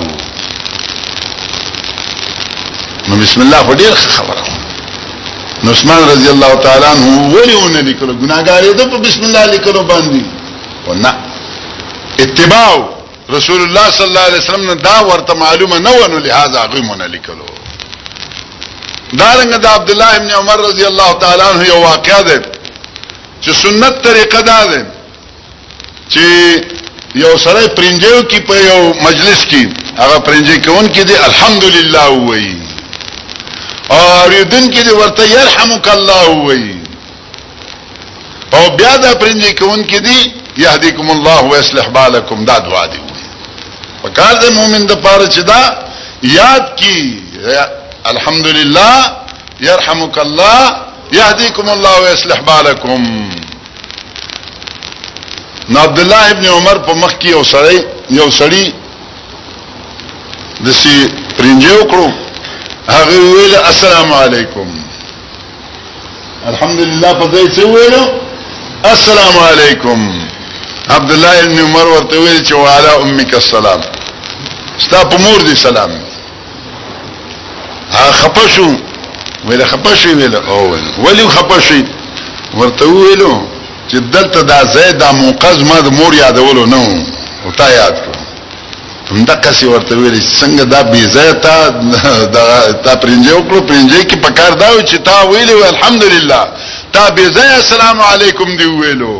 [3.09, 4.47] نو بسم الله په ډیر خبره
[5.63, 10.36] نو عثمان رضی الله تعالی عنہ ویونه لیکلو ګناګارې ده په بسم الله لیکلو باندې
[10.87, 11.13] خو نه
[12.19, 12.97] اتباع
[13.35, 17.45] رسول الله صلی الله علیه وسلم نه دا ورته معلومه نه ونه لہذا غیمونه لیکلو
[19.19, 22.41] دا څنګه دا عبد الله ابن عمر رضی الله تعالی عنہ یو واقع ده
[23.43, 24.85] چې سنت طریقه دا ده
[26.13, 26.23] چې
[27.15, 29.65] یو سره پرنجو کی په یو مجلس کې
[29.99, 32.55] هغه پرنجي کون کې دی الحمدلله وایي
[33.99, 36.77] اور دن کې دی ورته يرحمک الله وایي
[38.53, 42.99] او بیا دا پرنجي کون کې دی يهديكم الله ويصلح بالكم دا دعا دی
[44.03, 45.61] پکار د مؤمن د پاره چې دا
[46.23, 47.21] یاد کی
[48.11, 49.15] الحمدلله
[49.61, 50.77] يرحمك الله
[51.13, 53.31] يهديكم الله ويصلح بالكم
[55.69, 58.71] نو عبد الله ابن عمر په مخ کې یو سړی یو سړی
[60.67, 62.09] دسی پرنجو کړو
[62.89, 64.79] هغه ویل السلام علیکم
[66.45, 68.07] الحمدلله په دې څه ویلو
[68.95, 70.23] السلام علیکم
[70.91, 73.79] عبد الله ابن عمر ورته ویل چې والا امك السلام
[74.79, 75.91] ستا په مور دي سلام
[77.95, 78.67] ها خپشو
[79.49, 80.61] ویل خپشو ویل او
[81.05, 81.79] ویل خپشو
[82.53, 83.33] ورته ویلو
[83.89, 87.05] چې دلته دا زید د موقز ما د مور یادولو نه
[87.45, 91.69] او تا یاد کړو دغه سی ورته ویل څنګه دا بي زیتا
[92.33, 96.43] دا تا پرنجه وکړو پرنجه کې پکار دا چې تا ویلو الحمدلله
[96.93, 99.17] تا بي زی السلام علیکم دی ویلو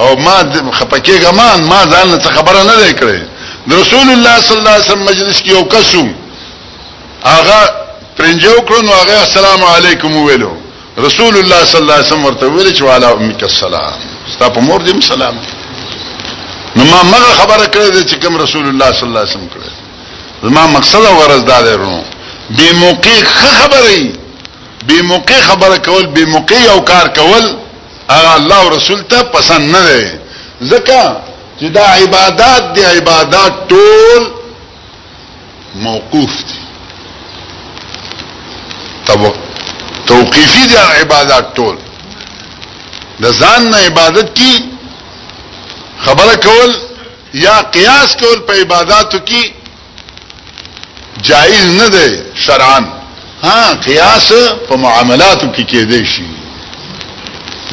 [0.00, 0.36] او ما
[0.72, 3.20] خپکه ګمان ما ځان ته خبره نه لیکره
[3.68, 6.06] د رسول الله صلی الله علیه وسلم مجلس کې یو قسم
[7.24, 7.58] هغه
[8.18, 10.52] پرنجو کړو نو هغه السلام علیکم ویلو
[11.06, 13.94] رسول الله صلی الله علیه وسلم ورته ویل چې والا امک السلام
[14.34, 15.36] ستا په مور دې سلام
[16.76, 20.66] نو ما مغه خبره کړې چې کوم رسول الله صلی الله علیه وسلم کړې زما
[20.66, 22.02] مقصد او غرض دا دی ورو
[22.50, 24.04] بی موقع خبرې
[24.84, 27.56] بی موقع خبره کول بی موقع او کار کول
[28.10, 30.06] هغه الله او رسول ته پسند نه دی
[30.72, 31.02] ځکه
[31.60, 34.22] چې دا عبادت دی عبادت ټول
[35.74, 36.58] موقوف دي
[39.06, 39.22] تب
[40.06, 41.76] توقیفی دي عبادت ټول
[43.22, 44.54] د ځان نه عبادت کی
[46.04, 46.70] خبره کول
[47.34, 49.42] یا قیاس کول په عبادتو کی
[51.22, 52.10] جائز نه دی
[52.46, 52.84] شرعاً
[53.42, 54.32] ها قیاس
[54.68, 56.39] په معاملاتو کې کېدې شي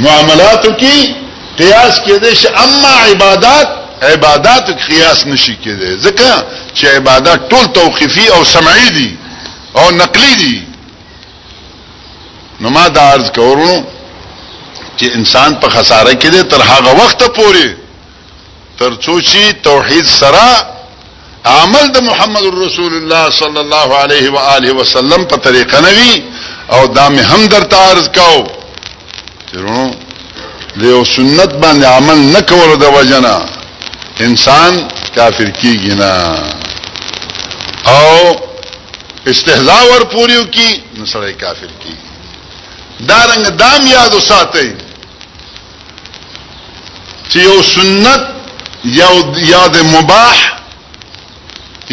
[0.04, 1.14] معاملاتو کې
[1.58, 3.68] قیاس کېدې شي اما عبادت
[4.12, 6.32] عبادت قیاس نشي کېدې ځکه
[6.74, 9.10] چې عبادت ټول توقيفي او سمعي دي
[9.78, 10.62] او نقلي دي
[12.62, 13.74] نو ما دا عرض کورو
[14.98, 17.68] چې انسان په خساره کې دی تر هغه وخت پورې
[18.82, 20.78] تر څو چې توحید سره
[21.56, 26.24] عمل د محمد رسول الله صلی الله علیه و آله وسلم په طریقه نوي
[26.72, 28.57] او دا مې هم درته عرض کاوه
[29.54, 29.92] ترونو
[30.80, 33.36] د یو سنت باندې عمل نه کول د وجنا
[34.26, 34.74] انسان
[35.16, 36.14] کافر کیږي نه
[37.96, 38.10] او
[39.28, 40.68] استهزاء ور پوریو کی
[40.98, 42.06] نو سړی کافر کیږي
[43.10, 44.68] دا رنګ دام یاد وساتئ
[47.30, 48.22] چې یو سنت
[49.00, 49.16] یو
[49.54, 50.44] یاد مباح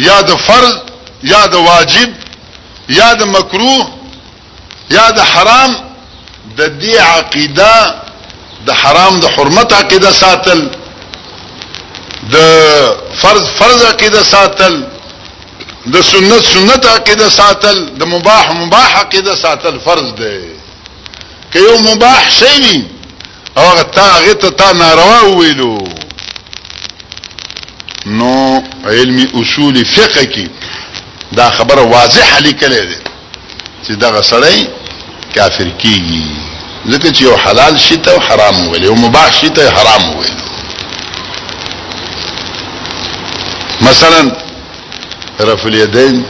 [0.09, 0.75] یاد فرض
[1.33, 2.09] یاد واجب
[3.01, 3.91] یاد مکروه
[4.97, 5.84] یاد حرام
[6.57, 7.71] د دې عقیده
[8.65, 10.67] د حرام د حرمت عقیده ساتل
[12.33, 12.35] د
[13.21, 14.83] فرض فرض عقیده ساتل
[15.93, 20.35] د سنت سنت عقیده ساتل د مباح مباح عقیده ساتل فرض دی
[21.53, 22.83] که یو مباح شي
[23.57, 25.77] او هغه تا هغه ته تا ناروا ویلو
[28.05, 30.49] نو علمی اصول فقه کې
[31.35, 32.97] دا خبره واضحه لیکلې ده
[33.87, 34.67] چې دغه سړی
[35.37, 36.35] کافر کیږي
[36.91, 40.33] ځکه چې یو حلال شي ته حرام ویل یو مباح شي ته حرام ویل
[43.81, 44.21] مثلا
[45.49, 46.23] رفع الیدین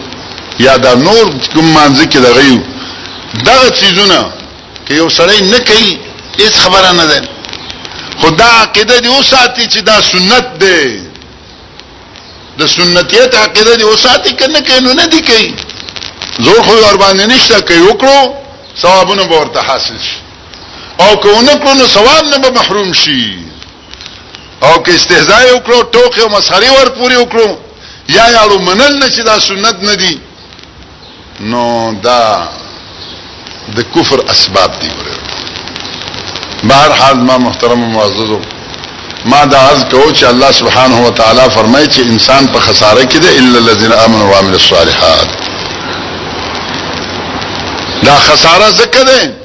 [0.60, 2.62] یا دا نور کوم مانځ کې دغه یو
[3.46, 4.26] دغه چیزونه
[4.86, 5.98] که یو سړی نه کوي
[6.40, 7.22] هیڅ خبره نه ده
[8.22, 11.06] خدا عقیده دی اوساتی چې دا سنت دی
[12.60, 15.54] د سنتیت عقیده دی اوساتی کنه کینو نه دی کوي
[16.40, 18.30] زور خو ور باندې نشته کوي وکړو
[18.82, 20.25] ثوابونه به ورته حاصل شي
[21.00, 23.38] او که اونکو نو ثواب نه به محروم شي
[24.62, 27.56] او که استهزاء وکړو ټوکې او مسخري ورپوري وکړو
[28.10, 30.20] یا یالو منل نه چې دا سنت نه دي
[31.40, 32.50] نو دا
[33.78, 35.14] د کفر اسباب دي ګره
[36.68, 38.40] بهر حال ما محترم معززو
[39.26, 43.16] ما دا عرض کوو چې الله سبحانه و تعالی فرمایي چې انسان په خساره کې
[43.18, 45.28] دی الا الذين امنوا وعملوا الصالحات
[48.04, 49.45] دا خساره ځکه ده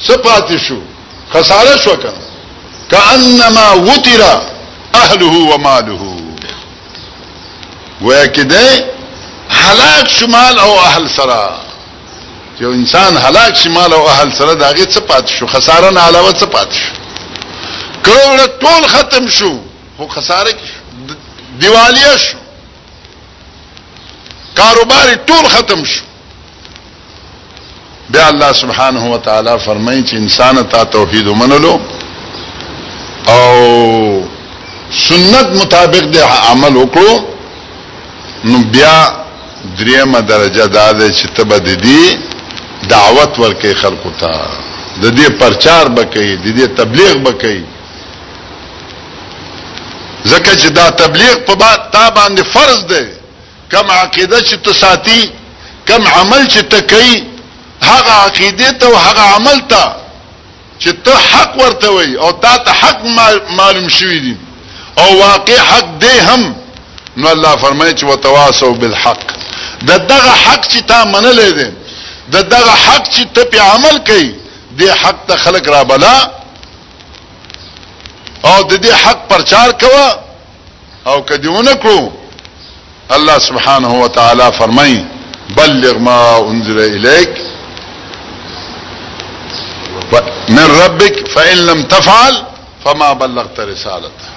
[0.00, 0.80] سپات شو
[1.34, 2.12] خساره شو کنه
[2.90, 4.22] کانما وتر
[4.94, 5.98] اهله و ماله
[8.00, 8.90] گویا کده
[9.50, 11.56] هلاک شمال او اهل سرا
[12.60, 16.94] یو انسان هلاک شمال او اهل سرا داغه څه شو خساره نه علاوه څه شو
[18.04, 19.60] کړه ټول ختم شو
[19.96, 20.52] خو خساره
[21.60, 22.36] دیوالیه شو
[24.56, 26.00] کاروبار ټول ختم شو
[28.14, 31.78] بیا الله سبحانه و تعالی فرمایي چې انسان ته توحید ومنلو
[33.34, 33.42] او
[35.04, 36.18] سنت مطابق د
[36.50, 37.12] عمل وکړو
[38.44, 38.94] نو بیا
[39.80, 42.16] دریمه درجه دا ده چې تبه د دې
[42.94, 44.32] دعوت ورکې خلقو ته
[45.02, 47.60] د دې پرچار بکې د دې تبلیغ بکې
[50.24, 53.04] ځکه چې دا تبلیغ په با تا باندې فرض ده
[53.70, 55.22] کم عقیده چې تساتی
[55.88, 57.24] کم عمل چې تکي
[57.84, 59.84] هغه عقیده ته او هغه عمل ته
[60.82, 62.98] چې ته حق ورته وي او تا ته حق
[63.50, 64.36] معلوم شوی دي
[64.98, 66.56] او واقع حق دی هم
[67.16, 69.18] نو الله فرمایي چې وتواصوا بالحق
[69.86, 71.70] د دغه حق چې تا منلې دي
[72.32, 74.34] د دغه حق چې ته په عمل کوي
[74.78, 76.30] د حق ته خلق را بلا
[78.44, 80.18] او د دې حق پرچار کوا
[81.06, 82.02] او کدی ونکړو
[83.10, 85.04] الله سبحانه وتعالى فرمایي
[85.56, 87.53] بلغ ما انزل اليك
[90.48, 92.42] من ربك فإن لم تفعل
[92.84, 94.30] فما بلغت رسالته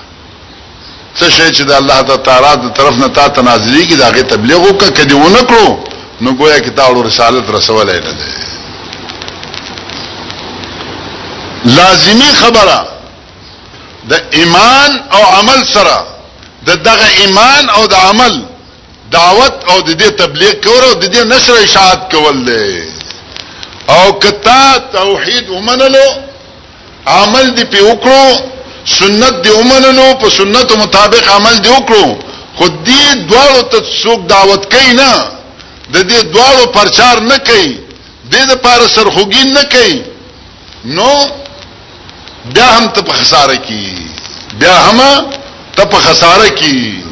[1.19, 4.89] څه شي چې د الله تعالی د طرف نه تا تنازلی کی داغه تبلیغ وکړه
[4.89, 5.67] کدی ونکړو
[6.21, 8.25] نو ګویا کې تا ور رسالت رسولای نه ده
[11.65, 12.87] لازمی خبره
[14.09, 16.05] د ایمان او عمل سره
[16.67, 18.41] د دغه ایمان او د عمل
[19.11, 22.96] دعوت او د دې تبلیغ کول او د دې نشر اشاعت کول دی
[23.89, 26.07] او کتا توحید ومنلو
[27.15, 28.23] عمل دی پی وکړو
[28.93, 32.07] سنت دی ومنلو په سنت مطابق عمل دی وکړو
[32.57, 35.13] خود دی دوالو ته څوک دعوت کوي نه
[35.93, 37.69] د دې دوالو پرچار نه کوي
[38.31, 40.01] د دې لپاره سرخوګی نه کوي
[40.85, 41.13] نو
[42.45, 44.07] بیا هم ته په خساره کی
[44.65, 45.05] بیا هم
[45.77, 47.03] ته په خساره کی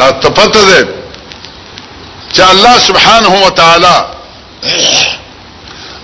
[0.00, 0.88] تا ته پته ده
[2.34, 3.94] چې الله سبحانه و تعالی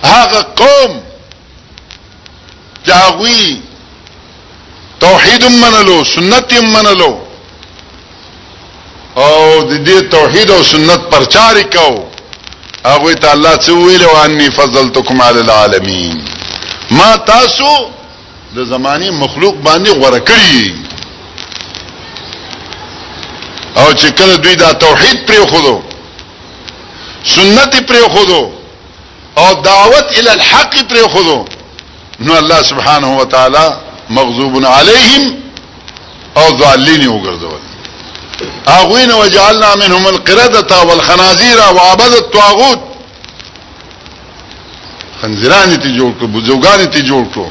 [0.03, 1.03] هغه قوم
[2.87, 3.63] چاغوی
[5.01, 7.19] توحید منلو سنت منلو
[9.15, 12.05] او د دې توحید او سنت پرچاري کو
[12.87, 16.25] هغه ته الله څه ویل او اني فضلتکم علی العالمین
[16.91, 17.67] ما تاسو
[18.57, 20.77] د زمانی مخلوق باندې غوړه کړی
[23.77, 25.88] او چې کله دوی دا توحید پرې خودو
[27.25, 28.53] سنت پر خودو
[29.37, 31.45] او دعوت الى الحق پر خودو
[32.21, 33.71] نو الله سبحانه و تعالی
[34.11, 35.35] مغضوب علیهم
[36.37, 37.59] او ضالین وګرځول
[38.67, 42.79] اغوین وجعلنا منهم القردة والخنازير وعبد الطاغوت
[45.23, 47.49] خنزیران تی جوړ کو بزوګان تی جوړ کو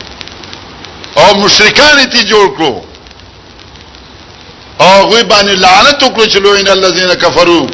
[1.18, 2.82] او مشرکان تی جوړ کو
[4.80, 7.68] او باندې لعنت وکړو چې لوین الذين كفروا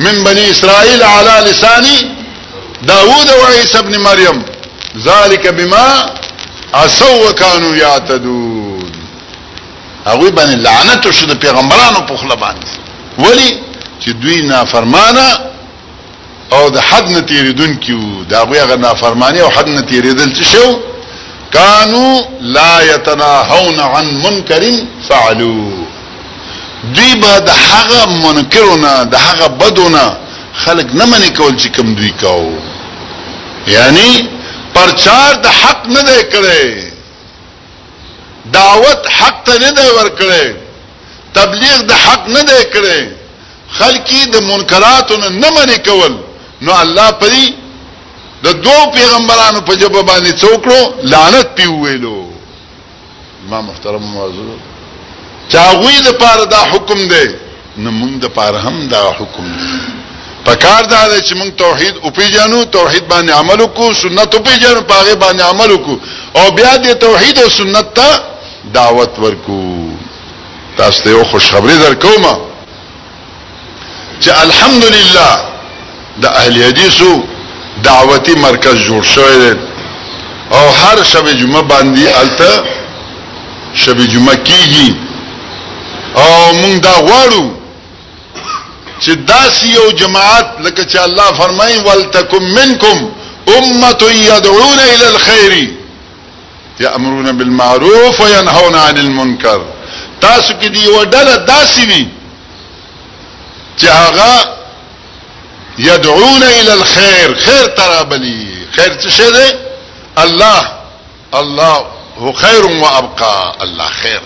[0.00, 1.84] من بني إسرائيل على لسان
[2.82, 4.42] داود وعيسى ابن مريم
[5.06, 6.14] ذلك بما
[6.74, 8.92] عصوا وكانوا يعتدون
[10.06, 12.54] هغوی باندې لعنت شد پیغمبرانو په
[13.18, 13.58] ولی
[14.04, 15.38] چې دوی نافرمانه
[16.52, 17.26] او دا حد
[17.56, 20.78] دون کیو دا اغوی اغا نافرمانی او حد نتیریدل دل شو
[21.52, 24.64] کانو لا يتناهون عن منکر
[25.08, 25.83] فعلوه
[26.96, 30.04] دوی به د هغه منکرونه د هغه بدونه
[30.64, 32.44] خلق نه منې کول چې کم دوی کاو
[33.66, 34.10] یعنی
[34.74, 36.64] پرچار د حق نه دی کړی
[38.58, 40.44] دعوت حق ته نه دی ورکړی
[41.34, 43.00] تبلیغ د حق نه دی کړی
[43.78, 46.12] خلقی د منکراتو نه منې کول
[46.64, 47.46] نو الله پری
[48.44, 50.80] د دوه پیغمبرانو په جواب باندې څوکړو
[51.12, 52.24] لعنت پیوېلو
[53.48, 54.56] ما محترم موضوع
[55.48, 57.26] چاغوی د پاره دا حکم دی
[57.82, 59.66] نو موږ د پاره هم دا حکم دی
[60.46, 64.80] پکار دا دی چې موږ توحید او پیجانو توحید باندې عمل وکړو سنت او پیجانو
[64.92, 65.96] پاغه باندې عمل وکړو
[66.40, 68.08] او بیا د توحید او سنت ته
[68.74, 69.58] دعوت ورکو
[70.78, 72.24] تاسو ته یو خوشخبری درکوم
[74.20, 75.30] چې الحمدلله
[76.22, 77.12] د اهل حدیثو
[77.84, 79.54] دعوتی مرکز جوړ شوی دی
[80.58, 82.52] او هر شب جمعه باندې الته
[83.86, 84.88] شب جمعه کیږي
[86.16, 87.44] او مونږ دا غواړو
[89.00, 93.10] چې داسې یو جماعت لکه چې الله فرمایي ولتکم منکم
[93.58, 95.70] امه يدعون الى الخير
[96.80, 99.62] يأمرون بالمعروف وينهون عن المنكر
[100.20, 102.06] تاسو کې دی وډله داسې وي
[103.80, 104.56] چې هغه
[105.78, 109.52] يدعون الى الخير خير ترابلي خير تشه
[110.18, 110.68] الله
[111.34, 111.86] الله
[112.18, 114.20] هو خير وابقى الله خير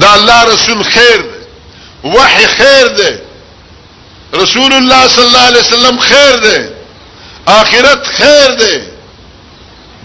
[0.00, 1.32] دا الله رسول خیر دی
[2.14, 3.08] وحی خیر دی
[4.42, 6.58] رسول الله صلی الله علیه وسلم خیر دی
[7.60, 8.74] آخرت خیر دی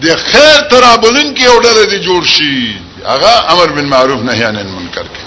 [0.04, 2.76] د خیر ترابلن کې اورل دي جوړ شي
[3.12, 5.26] هغه امر بالمعروف نهي عن المنکر کې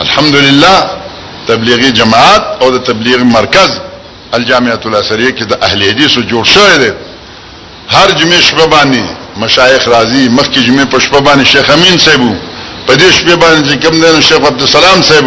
[0.00, 0.90] الحمدلله
[1.48, 3.70] تبلیغی جماعت او د تبلیغ مرکز
[4.34, 6.92] الجامعه الاثريه کې د اهل حدیثو جوړ شوی دی
[7.90, 9.02] هر جمعه شپه باندې
[9.38, 12.20] مشایخ راضی مخکې جمعه په شپه باندې شیخ امین صاحب
[12.86, 15.26] پدیش په باندې کوم دین شیخ عبد السلام صاحب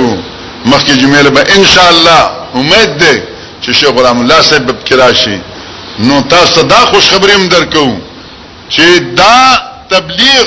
[0.66, 2.30] مخکې جمعه به ان شاء الله
[2.62, 3.28] امید ده
[3.62, 5.38] چې شیخ غلام الله صاحب کراشي
[6.10, 7.86] نو تاسو دا خوش خبرې هم درکو
[8.70, 8.82] چې
[9.22, 9.39] دا
[9.93, 10.45] تبلیغ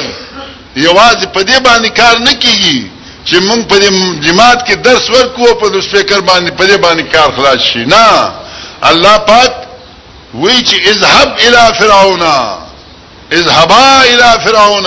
[0.77, 2.87] یوازې په دې باندې کار نه کیږي
[3.27, 3.95] چې موږ په دې
[4.29, 8.29] جماعت کې درس ورکو په دې سپیکر باندې په دې باندې کار خلاص شي نه
[8.93, 9.53] الله پاک
[10.35, 12.23] وی چې اذهب الى فرعون
[13.33, 14.87] اذهبا الى فرعون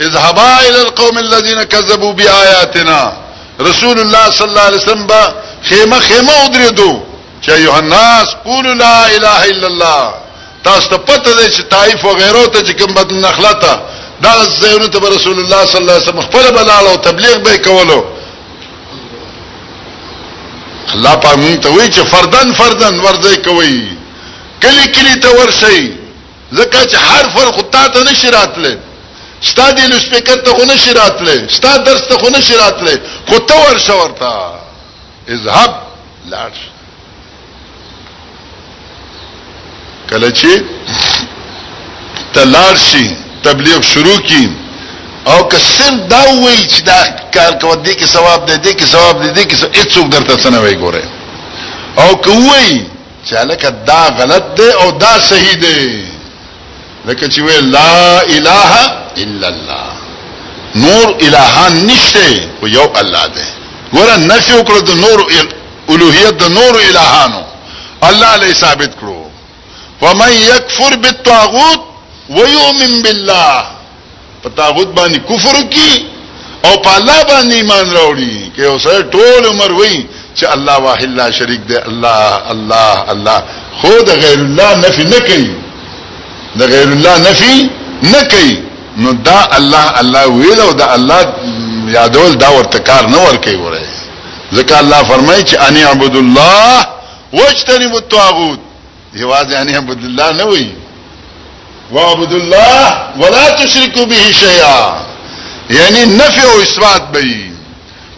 [0.00, 3.16] اذهبا الى القوم الذين كذبوا بآياتنا
[3.60, 7.02] رسول الله صلى الله عليه وسلم با خیمه خیمه ودریدو
[7.46, 10.14] چې یوهناس قول لا اله الا الله
[10.64, 13.80] تاسو ته پته ده چې طائف او غیره ته چې کوم بدن نخلته
[14.22, 18.04] دا زيونه ته رسول الله صلی الله علیه وسلم خپل بلال او تبلیغ به کولو
[20.94, 23.96] الله پاک مونږ ته وی چې فردن فردن ورځي کوي
[24.62, 25.92] کلی کلی ته ورشي
[26.54, 28.78] ځکه چې هر فرق ته نه شراتله
[29.42, 32.94] ستا دی لسپیکر ته خو نشی راتله ستا درس ته خو نشی راتله
[33.28, 34.34] خو ته ورشه ورته
[35.28, 35.70] اذهب
[36.30, 36.52] لاړ
[40.10, 40.60] کله چې
[42.34, 44.48] ته لاړ شي تبلیغ شروع کی
[45.26, 47.00] او که سم دا ویل چې دا
[47.34, 50.50] کار کوي دې کې ثواب دې دې کې ثواب دې دې کې هیڅوک درته څه
[50.52, 51.04] نه وایي ګوره
[51.98, 52.86] او که وایي
[53.26, 56.11] چې الکه دا غلط دی او دا صحیح دی
[57.06, 58.74] لکه چې وی لا اله
[59.18, 59.86] الا الله
[60.74, 63.48] نور الهان نشته خو یو الله دی
[63.94, 65.26] ګوره نفي وکړه د نور
[65.88, 67.42] الوهیت د نور الهانو
[68.08, 69.28] الله علی ثابت کړو
[70.02, 71.80] ومن یکفر بالطاغوت
[72.30, 73.64] ويؤمن بالله
[74.44, 76.06] په طاغوت باندې کفر کی
[76.64, 80.06] او په الله باندې ایمان راوړي که اوسه ټول عمر وایي
[80.40, 83.42] چې الله واحد لا شریک دی الله الله الله
[83.80, 85.54] خود غیر الله نفي نه کوي
[86.58, 87.54] د غیر الله نفي
[88.12, 88.52] نه کوي
[89.02, 91.20] نو دا الله الله ویل او دا الله
[91.96, 93.84] یادول دا ورته کار نه ور کوي وره
[94.56, 96.86] ځکه الله فرمایي چې ان عبد الله
[97.32, 98.58] واجتنب الطاغوت
[99.14, 100.68] یوازې ان عبد الله نه وي
[101.92, 102.86] وعبد الله
[103.20, 105.00] ولا تشركوا به شيئا
[105.70, 107.24] یعنی نفي او اثبات به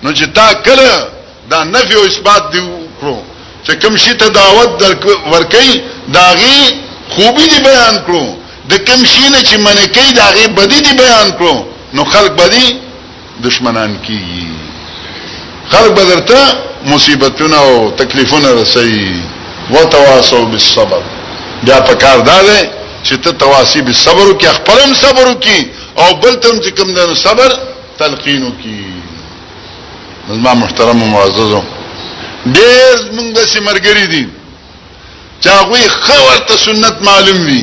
[0.03, 1.07] نو چې تا کله
[1.51, 2.61] دا نفي او اثبات دی
[3.01, 3.17] کړو
[3.67, 4.83] چې کوم شي ته دعوت
[5.33, 5.71] ورکړي
[6.09, 8.25] داغي خوبی دی بیان کړو
[8.71, 11.55] د کوم شي نه چې منکې دا غي بدی دی بیان کړو
[11.95, 12.79] نو خلق بدی
[13.47, 14.47] دشمنان کیږي
[15.73, 16.41] خلق بدرته
[16.87, 19.21] مصیبتونه او تکلیفونه رسي
[19.71, 21.03] وتواصوا بالصبر
[21.67, 22.59] دا پکار دا دی
[23.05, 25.65] چې ته تواصي بالصبر کې خپلم صبر کې
[25.97, 27.53] او بل تم چې کوم دنه صبر
[27.99, 31.63] تلقین کې زما محترم او معززو
[32.47, 34.27] ډېر موږ د سیمرګری دي
[35.45, 37.61] چاغوی خور ته سنت معلوم وي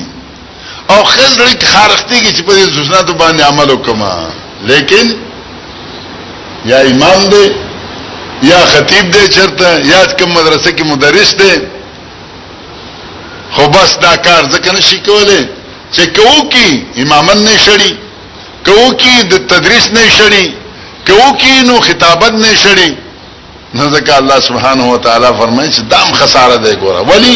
[0.94, 4.16] او خزړی خارختيږي چې په دې سنت باندې عمل وکما
[4.72, 5.08] لیکن
[6.72, 7.46] یا امام دی
[8.52, 11.54] یا خطیب دی چرته یا کوم مدرسې کې مدرس دی
[13.56, 15.46] خو بس دا کار ځکه نشي کولای
[15.96, 16.68] چې کو کی
[17.06, 17.92] امامن نه شړي
[18.66, 20.48] کو کی د تدریس نه شړي
[21.08, 22.92] کو کی نو خطابت نه شړي
[23.74, 27.36] نو ځکه الله سبحانه و تعالی فرمایي چې دام خساره دی ګوره ولی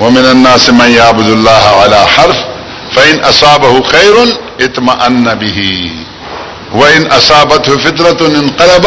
[0.00, 2.36] ومن الناس من يعبد الله على حرف
[2.92, 4.14] فإن أصابه خير
[4.60, 5.90] اطمأن به
[6.74, 8.86] وإن أصابته فترة انقلب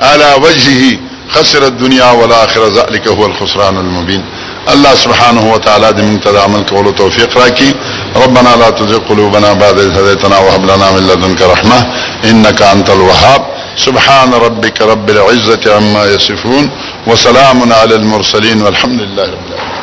[0.00, 0.98] على وجهه
[1.30, 4.24] خسر الدنيا والآخرة ذلك هو الخسران المبين
[4.72, 7.34] الله سبحانه وتعالى دي موږ ته د عمل کولو توفیق
[8.24, 11.80] ربنا لا تزغ قلوبنا بعد إذ هديتنا وهب لنا من لدنك رحمة
[12.24, 13.42] إنك أنت الوهاب
[13.76, 16.70] سبحان ربك رب العزة عما يصفون
[17.06, 19.79] وسلام على المرسلين والحمد لله رب العالمين